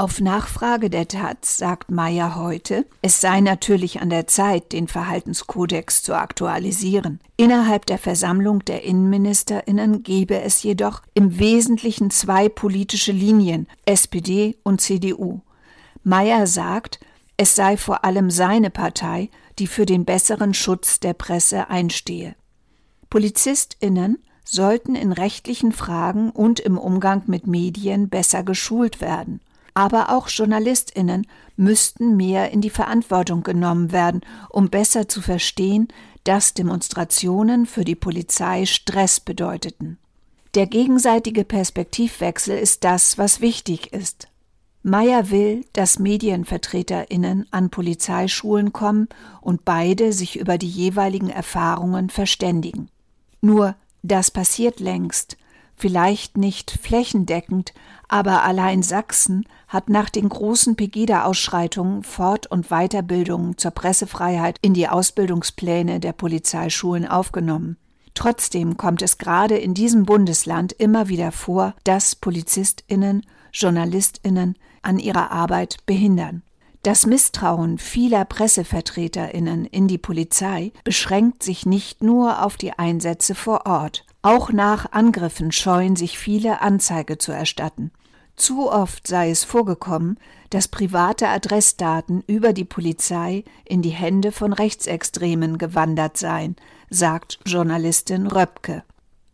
Auf 0.00 0.18
Nachfrage 0.18 0.88
der 0.88 1.08
Taz 1.08 1.58
sagt 1.58 1.90
Meyer 1.90 2.34
heute, 2.34 2.86
es 3.02 3.20
sei 3.20 3.42
natürlich 3.42 4.00
an 4.00 4.08
der 4.08 4.26
Zeit, 4.26 4.72
den 4.72 4.88
Verhaltenskodex 4.88 6.02
zu 6.02 6.14
aktualisieren. 6.14 7.20
Innerhalb 7.36 7.84
der 7.84 7.98
Versammlung 7.98 8.64
der 8.64 8.82
Innenministerinnen 8.82 10.02
gebe 10.02 10.40
es 10.40 10.62
jedoch 10.62 11.02
im 11.12 11.38
Wesentlichen 11.38 12.08
zwei 12.08 12.48
politische 12.48 13.12
Linien, 13.12 13.66
SPD 13.84 14.56
und 14.62 14.80
CDU. 14.80 15.42
Meyer 16.02 16.46
sagt, 16.46 16.98
es 17.36 17.54
sei 17.54 17.76
vor 17.76 18.02
allem 18.02 18.30
seine 18.30 18.70
Partei, 18.70 19.28
die 19.58 19.66
für 19.66 19.84
den 19.84 20.06
besseren 20.06 20.54
Schutz 20.54 21.00
der 21.00 21.12
Presse 21.12 21.68
einstehe. 21.68 22.36
Polizistinnen 23.10 24.16
sollten 24.46 24.94
in 24.94 25.12
rechtlichen 25.12 25.72
Fragen 25.72 26.30
und 26.30 26.58
im 26.58 26.78
Umgang 26.78 27.24
mit 27.26 27.46
Medien 27.46 28.08
besser 28.08 28.42
geschult 28.42 29.02
werden 29.02 29.42
aber 29.74 30.10
auch 30.10 30.28
Journalistinnen 30.28 31.26
müssten 31.56 32.16
mehr 32.16 32.50
in 32.50 32.60
die 32.60 32.70
Verantwortung 32.70 33.42
genommen 33.42 33.92
werden, 33.92 34.22
um 34.48 34.70
besser 34.70 35.08
zu 35.08 35.20
verstehen, 35.20 35.88
dass 36.24 36.54
Demonstrationen 36.54 37.66
für 37.66 37.84
die 37.84 37.94
Polizei 37.94 38.66
Stress 38.66 39.20
bedeuteten. 39.20 39.98
Der 40.54 40.66
gegenseitige 40.66 41.44
Perspektivwechsel 41.44 42.58
ist 42.58 42.84
das, 42.84 43.18
was 43.18 43.40
wichtig 43.40 43.92
ist. 43.92 44.28
Meyer 44.82 45.30
will, 45.30 45.64
dass 45.74 45.98
Medienvertreterinnen 45.98 47.46
an 47.50 47.70
Polizeischulen 47.70 48.72
kommen 48.72 49.08
und 49.40 49.64
beide 49.64 50.12
sich 50.12 50.38
über 50.38 50.56
die 50.56 50.68
jeweiligen 50.68 51.28
Erfahrungen 51.28 52.08
verständigen. 52.08 52.88
Nur 53.42 53.76
das 54.02 54.30
passiert 54.30 54.80
längst, 54.80 55.36
vielleicht 55.80 56.36
nicht 56.36 56.70
flächendeckend, 56.70 57.72
aber 58.08 58.44
allein 58.44 58.82
Sachsen 58.82 59.46
hat 59.66 59.88
nach 59.88 60.10
den 60.10 60.28
großen 60.28 60.76
Pegida-Ausschreitungen 60.76 62.02
Fort- 62.02 62.46
und 62.46 62.68
Weiterbildungen 62.68 63.56
zur 63.56 63.70
Pressefreiheit 63.70 64.58
in 64.62 64.74
die 64.74 64.88
Ausbildungspläne 64.88 66.00
der 66.00 66.12
Polizeischulen 66.12 67.06
aufgenommen. 67.06 67.76
Trotzdem 68.14 68.76
kommt 68.76 69.02
es 69.02 69.18
gerade 69.18 69.56
in 69.56 69.72
diesem 69.72 70.04
Bundesland 70.04 70.72
immer 70.72 71.08
wieder 71.08 71.32
vor, 71.32 71.74
dass 71.84 72.14
Polizistinnen, 72.14 73.24
Journalistinnen 73.52 74.56
an 74.82 74.98
ihrer 74.98 75.30
Arbeit 75.30 75.78
behindern. 75.86 76.42
Das 76.82 77.06
Misstrauen 77.06 77.78
vieler 77.78 78.24
Pressevertreterinnen 78.24 79.66
in 79.66 79.86
die 79.86 79.98
Polizei 79.98 80.72
beschränkt 80.82 81.42
sich 81.42 81.66
nicht 81.66 82.02
nur 82.02 82.42
auf 82.44 82.56
die 82.56 82.72
Einsätze 82.72 83.34
vor 83.34 83.66
Ort. 83.66 84.06
Auch 84.22 84.52
nach 84.52 84.92
Angriffen 84.92 85.50
scheuen 85.50 85.96
sich 85.96 86.18
viele 86.18 86.60
Anzeige 86.60 87.16
zu 87.16 87.32
erstatten. 87.32 87.90
Zu 88.36 88.70
oft 88.70 89.06
sei 89.06 89.30
es 89.30 89.44
vorgekommen, 89.44 90.18
dass 90.50 90.68
private 90.68 91.28
Adressdaten 91.28 92.22
über 92.26 92.52
die 92.52 92.64
Polizei 92.64 93.44
in 93.64 93.82
die 93.82 93.90
Hände 93.90 94.32
von 94.32 94.52
Rechtsextremen 94.52 95.58
gewandert 95.58 96.16
seien, 96.16 96.56
sagt 96.90 97.38
Journalistin 97.46 98.26
Röpke. 98.26 98.82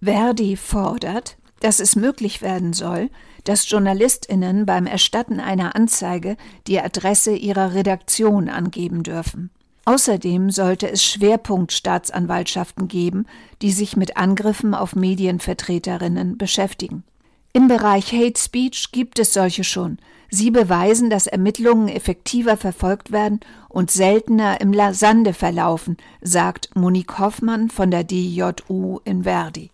Verdi 0.01 0.57
fordert, 0.57 1.37
dass 1.61 1.81
es 1.81 1.97
möglich 1.97 2.43
werden 2.43 2.73
soll, 2.73 3.11
dass 3.45 3.69
Journalistinnen 3.69 4.67
beim 4.67 4.87
Erstatten 4.87 5.41
einer 5.41 5.75
Anzeige 5.75 6.37
die 6.67 6.81
Adresse 6.81 7.35
ihrer 7.35 7.75
Redaktion 7.75 8.49
angeben 8.49 9.03
dürfen. 9.03 9.51
Außerdem 9.89 10.51
sollte 10.51 10.91
es 10.91 11.05
Schwerpunktstaatsanwaltschaften 11.05 12.89
geben, 12.89 13.25
die 13.63 13.71
sich 13.71 13.97
mit 13.97 14.17
Angriffen 14.17 14.75
auf 14.75 14.97
Medienvertreterinnen 14.97 16.37
beschäftigen. 16.37 17.05
Im 17.53 17.69
Bereich 17.69 18.13
Hate 18.13 18.39
Speech 18.39 18.91
gibt 18.91 19.21
es 19.21 19.33
solche 19.33 19.63
schon. 19.63 19.99
Sie 20.29 20.51
beweisen, 20.51 21.09
dass 21.09 21.29
Ermittlungen 21.29 21.87
effektiver 21.89 22.57
verfolgt 22.57 23.13
werden 23.13 23.39
und 23.69 23.93
seltener 23.93 24.61
im 24.61 24.75
Sande 24.93 25.33
verlaufen, 25.33 25.97
sagt 26.21 26.75
Monique 26.75 27.21
Hoffmann 27.21 27.71
von 27.71 27.93
der 27.93 28.03
DJU 28.03 28.99
in 29.05 29.23
Verdi. 29.23 29.71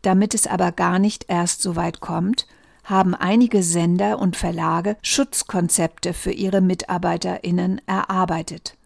Damit 0.00 0.32
es 0.32 0.46
aber 0.46 0.72
gar 0.72 0.98
nicht 0.98 1.26
erst 1.28 1.60
so 1.60 1.76
weit 1.76 2.00
kommt, 2.00 2.46
haben 2.84 3.14
einige 3.14 3.62
Sender 3.62 4.18
und 4.18 4.36
Verlage 4.36 4.96
Schutzkonzepte 5.02 6.14
für 6.14 6.32
ihre 6.32 6.62
Mitarbeiterinnen 6.62 7.82
erarbeitet. 7.86 8.76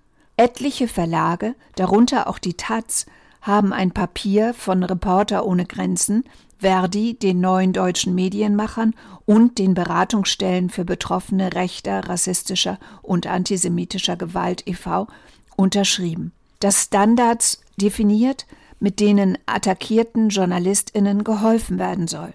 Etliche 0.41 0.89
Verlage, 0.89 1.55
darunter 1.75 2.27
auch 2.27 2.39
die 2.39 2.55
Taz, 2.55 3.05
haben 3.43 3.75
ein 3.75 3.91
Papier 3.91 4.55
von 4.55 4.83
Reporter 4.83 5.45
ohne 5.45 5.67
Grenzen, 5.67 6.25
Verdi, 6.57 7.13
den 7.13 7.43
neuen 7.43 7.75
deutschen 7.75 8.15
Medienmachern 8.15 8.95
und 9.27 9.59
den 9.59 9.75
Beratungsstellen 9.75 10.71
für 10.71 10.87
Betroffene 10.87 11.53
rechter, 11.53 12.09
rassistischer 12.09 12.79
und 13.03 13.27
antisemitischer 13.27 14.17
Gewalt 14.17 14.67
e.V. 14.67 15.09
unterschrieben. 15.57 16.33
Das 16.61 16.85
Standards 16.85 17.61
definiert, 17.77 18.47
mit 18.79 18.99
denen 18.99 19.37
attackierten 19.45 20.31
Journalistinnen 20.31 21.23
geholfen 21.23 21.79
werden 21.79 22.09
soll. 22.09 22.33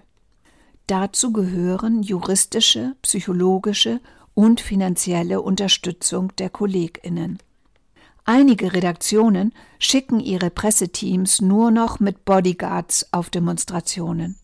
Dazu 0.86 1.32
gehören 1.32 2.04
juristische, 2.04 2.94
psychologische 3.02 3.98
und 4.32 4.60
finanzielle 4.60 5.42
Unterstützung 5.42 6.30
der 6.36 6.50
Kolleginnen. 6.50 7.40
Einige 8.28 8.72
Redaktionen 8.72 9.52
schicken 9.78 10.18
ihre 10.18 10.50
Presseteams 10.50 11.40
nur 11.40 11.70
noch 11.70 12.00
mit 12.00 12.24
Bodyguards 12.24 13.06
auf 13.12 13.30
Demonstrationen. 13.30 14.34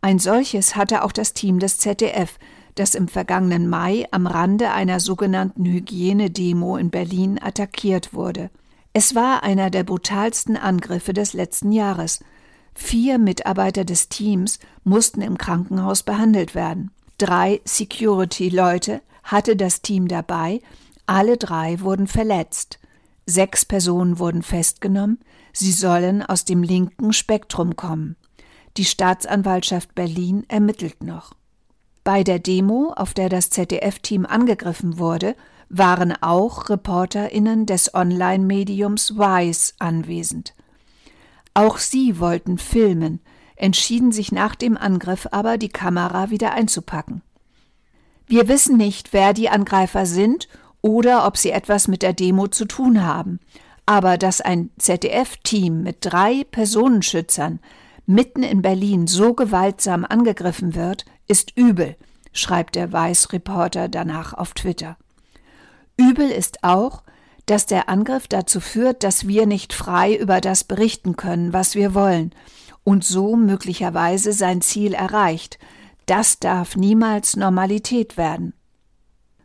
Ein 0.00 0.20
solches 0.20 0.76
hatte 0.76 1.02
auch 1.02 1.10
das 1.10 1.34
Team 1.34 1.58
des 1.58 1.78
ZDF, 1.78 2.38
das 2.76 2.94
im 2.94 3.08
vergangenen 3.08 3.68
Mai 3.68 4.06
am 4.12 4.28
Rande 4.28 4.70
einer 4.70 5.00
sogenannten 5.00 5.64
Hygienedemo 5.64 6.76
in 6.76 6.90
Berlin 6.90 7.40
attackiert 7.42 8.14
wurde. 8.14 8.50
Es 8.92 9.16
war 9.16 9.42
einer 9.42 9.68
der 9.68 9.82
brutalsten 9.82 10.56
Angriffe 10.56 11.12
des 11.12 11.32
letzten 11.32 11.72
Jahres. 11.72 12.22
Vier 12.72 13.18
Mitarbeiter 13.18 13.84
des 13.84 14.08
Teams 14.08 14.60
mussten 14.84 15.22
im 15.22 15.38
Krankenhaus 15.38 16.04
behandelt 16.04 16.54
werden. 16.54 16.92
Drei 17.18 17.60
Security-Leute 17.64 19.02
hatte 19.24 19.56
das 19.56 19.82
Team 19.82 20.06
dabei, 20.06 20.60
alle 21.06 21.36
drei 21.36 21.80
wurden 21.80 22.06
verletzt. 22.06 22.78
Sechs 23.26 23.64
Personen 23.64 24.18
wurden 24.18 24.42
festgenommen, 24.42 25.18
sie 25.52 25.72
sollen 25.72 26.22
aus 26.22 26.44
dem 26.44 26.62
linken 26.62 27.12
Spektrum 27.12 27.76
kommen. 27.76 28.16
Die 28.76 28.84
Staatsanwaltschaft 28.84 29.94
Berlin 29.94 30.44
ermittelt 30.48 31.02
noch. 31.02 31.32
Bei 32.02 32.22
der 32.22 32.38
Demo, 32.38 32.92
auf 32.94 33.14
der 33.14 33.30
das 33.30 33.48
ZDF-Team 33.48 34.26
angegriffen 34.26 34.98
wurde, 34.98 35.36
waren 35.70 36.12
auch 36.20 36.68
Reporterinnen 36.68 37.64
des 37.64 37.94
Online-Mediums 37.94 39.16
Wise 39.16 39.72
anwesend. 39.78 40.54
Auch 41.54 41.78
sie 41.78 42.20
wollten 42.20 42.58
filmen, 42.58 43.20
entschieden 43.56 44.12
sich 44.12 44.32
nach 44.32 44.54
dem 44.54 44.76
Angriff 44.76 45.28
aber, 45.30 45.56
die 45.56 45.70
Kamera 45.70 46.28
wieder 46.28 46.52
einzupacken. 46.52 47.22
Wir 48.26 48.48
wissen 48.48 48.76
nicht, 48.76 49.12
wer 49.12 49.32
die 49.32 49.48
Angreifer 49.48 50.04
sind 50.04 50.48
oder 50.84 51.26
ob 51.26 51.38
sie 51.38 51.50
etwas 51.50 51.88
mit 51.88 52.02
der 52.02 52.12
Demo 52.12 52.46
zu 52.46 52.66
tun 52.66 53.02
haben. 53.02 53.40
Aber 53.86 54.18
dass 54.18 54.42
ein 54.42 54.68
ZDF-Team 54.78 55.82
mit 55.82 55.96
drei 56.00 56.44
Personenschützern 56.50 57.58
mitten 58.04 58.42
in 58.42 58.60
Berlin 58.60 59.06
so 59.06 59.32
gewaltsam 59.32 60.04
angegriffen 60.04 60.74
wird, 60.74 61.06
ist 61.26 61.56
übel, 61.56 61.96
schreibt 62.32 62.74
der 62.74 62.92
Weiß-Reporter 62.92 63.88
danach 63.88 64.34
auf 64.34 64.52
Twitter. 64.52 64.98
Übel 65.96 66.28
ist 66.28 66.62
auch, 66.62 67.02
dass 67.46 67.64
der 67.64 67.88
Angriff 67.88 68.28
dazu 68.28 68.60
führt, 68.60 69.04
dass 69.04 69.26
wir 69.26 69.46
nicht 69.46 69.72
frei 69.72 70.14
über 70.14 70.42
das 70.42 70.64
berichten 70.64 71.16
können, 71.16 71.54
was 71.54 71.74
wir 71.74 71.94
wollen, 71.94 72.34
und 72.84 73.04
so 73.04 73.36
möglicherweise 73.36 74.34
sein 74.34 74.60
Ziel 74.60 74.92
erreicht. 74.92 75.58
Das 76.04 76.40
darf 76.40 76.76
niemals 76.76 77.36
Normalität 77.36 78.18
werden. 78.18 78.52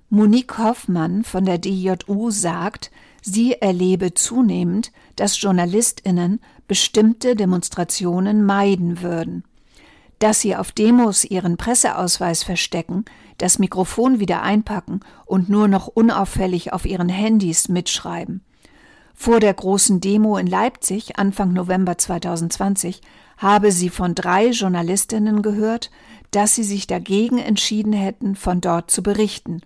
Monique 0.09 0.57
Hoffmann 0.57 1.23
von 1.23 1.45
der 1.45 1.57
DJU 1.57 2.31
sagt, 2.31 2.91
sie 3.21 3.53
erlebe 3.53 4.13
zunehmend, 4.13 4.91
dass 5.15 5.39
Journalistinnen 5.41 6.39
bestimmte 6.67 7.35
Demonstrationen 7.35 8.43
meiden 8.43 9.01
würden 9.01 9.43
dass 10.19 10.41
sie 10.41 10.55
auf 10.55 10.71
Demos 10.71 11.23
ihren 11.23 11.57
Presseausweis 11.57 12.43
verstecken, 12.43 13.05
das 13.37 13.57
Mikrofon 13.57 14.19
wieder 14.19 14.43
einpacken 14.43 14.99
und 15.25 15.49
nur 15.49 15.67
noch 15.67 15.87
unauffällig 15.87 16.73
auf 16.73 16.85
ihren 16.85 17.09
Handys 17.09 17.69
mitschreiben. 17.69 18.41
Vor 19.15 19.39
der 19.39 19.53
großen 19.53 19.99
Demo 20.01 20.37
in 20.37 20.47
Leipzig 20.47 21.17
Anfang 21.17 21.51
November 21.53 21.97
2020 21.97 23.01
habe 23.37 23.71
sie 23.71 23.89
von 23.89 24.13
drei 24.13 24.49
Journalistinnen 24.49 25.41
gehört, 25.41 25.89
dass 26.31 26.55
sie 26.55 26.63
sich 26.63 26.85
dagegen 26.85 27.37
entschieden 27.37 27.93
hätten, 27.93 28.35
von 28.35 28.61
dort 28.61 28.91
zu 28.91 29.01
berichten, 29.01 29.61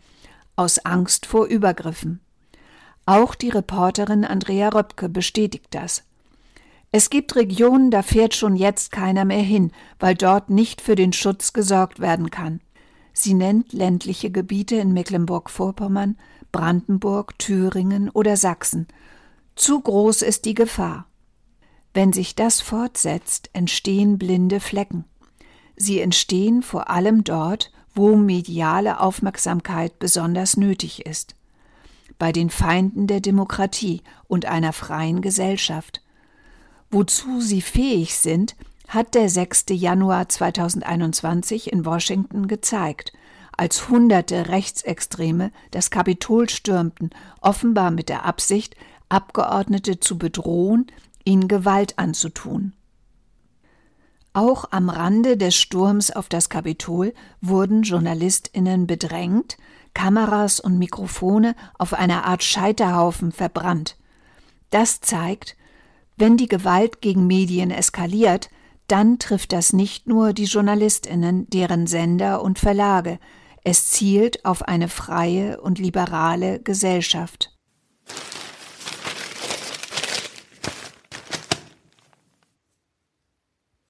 aus 0.55 0.79
Angst 0.79 1.25
vor 1.25 1.45
Übergriffen. 1.45 2.19
Auch 3.05 3.35
die 3.35 3.49
Reporterin 3.49 4.23
Andrea 4.23 4.69
Röpke 4.69 5.09
bestätigt 5.09 5.67
das. 5.71 6.03
Es 6.91 7.09
gibt 7.09 7.35
Regionen, 7.35 7.89
da 7.89 8.03
fährt 8.03 8.35
schon 8.35 8.55
jetzt 8.55 8.91
keiner 8.91 9.25
mehr 9.25 9.41
hin, 9.41 9.71
weil 9.99 10.15
dort 10.15 10.49
nicht 10.49 10.79
für 10.79 10.95
den 10.95 11.11
Schutz 11.11 11.51
gesorgt 11.51 11.99
werden 11.99 12.29
kann. 12.29 12.61
Sie 13.13 13.33
nennt 13.33 13.73
ländliche 13.73 14.31
Gebiete 14.31 14.75
in 14.75 14.93
Mecklenburg-Vorpommern, 14.93 16.17
Brandenburg, 16.51 17.37
Thüringen 17.39 18.09
oder 18.09 18.37
Sachsen. 18.37 18.87
Zu 19.55 19.81
groß 19.81 20.21
ist 20.21 20.45
die 20.45 20.53
Gefahr. 20.53 21.07
Wenn 21.93 22.13
sich 22.13 22.35
das 22.35 22.61
fortsetzt, 22.61 23.49
entstehen 23.53 24.17
blinde 24.17 24.59
Flecken. 24.59 25.05
Sie 25.75 25.99
entstehen 25.99 26.61
vor 26.61 26.89
allem 26.89 27.23
dort, 27.23 27.71
wo 27.95 28.15
mediale 28.15 28.99
Aufmerksamkeit 28.99 29.99
besonders 29.99 30.57
nötig 30.57 31.05
ist. 31.05 31.35
Bei 32.19 32.31
den 32.31 32.49
Feinden 32.49 33.07
der 33.07 33.21
Demokratie 33.21 34.01
und 34.27 34.45
einer 34.45 34.73
freien 34.73 35.21
Gesellschaft 35.21 36.03
Wozu 36.93 37.41
sie 37.41 37.63
fähig 37.63 38.19
sind, 38.19 38.55
hat 38.87 39.15
der 39.15 39.27
6. 39.27 39.65
Januar 39.71 40.29
2021 40.29 41.73
in 41.73 41.87
Washington 41.87 42.47
gezeigt, 42.47 43.13
als 43.57 43.89
hunderte 43.89 44.49
Rechtsextreme 44.49 45.51
das 45.71 45.89
Kapitol 45.89 46.49
stürmten, 46.49 47.09
offenbar 47.41 47.89
mit 47.89 48.09
der 48.09 48.25
Absicht, 48.25 48.75
Abgeordnete 49.09 49.99
zu 49.99 50.19
bedrohen, 50.19 50.85
ihnen 51.25 51.47
Gewalt 51.47 51.97
anzutun. 51.97 52.73
Auch 54.33 54.65
am 54.71 54.89
Rande 54.89 55.37
des 55.37 55.55
Sturms 55.55 56.09
auf 56.09 56.27
das 56.27 56.49
Kapitol 56.49 57.13
wurden 57.39 57.83
Journalistinnen 57.83 58.87
bedrängt, 58.87 59.57
Kameras 59.93 60.59
und 60.59 60.79
Mikrofone 60.79 61.55
auf 61.77 61.93
einer 61.93 62.25
Art 62.25 62.43
Scheiterhaufen 62.43 63.31
verbrannt. 63.31 63.95
Das 64.71 65.01
zeigt, 65.01 65.55
wenn 66.17 66.35
die 66.35 66.47
Gewalt 66.47 66.99
gegen 66.99 67.27
Medien 67.27 67.69
eskaliert, 67.69 68.49
dann 68.87 69.19
trifft 69.19 69.53
das 69.53 69.71
nicht 69.71 70.07
nur 70.07 70.33
die 70.33 70.45
Journalistinnen, 70.45 71.47
deren 71.49 71.85
Sender 71.85 72.41
und 72.41 72.57
Verlage, 72.57 73.19
es 73.63 73.87
zielt 73.91 74.43
auf 74.45 74.63
eine 74.63 74.89
freie 74.89 75.61
und 75.61 75.79
liberale 75.79 76.59
Gesellschaft. 76.59 77.55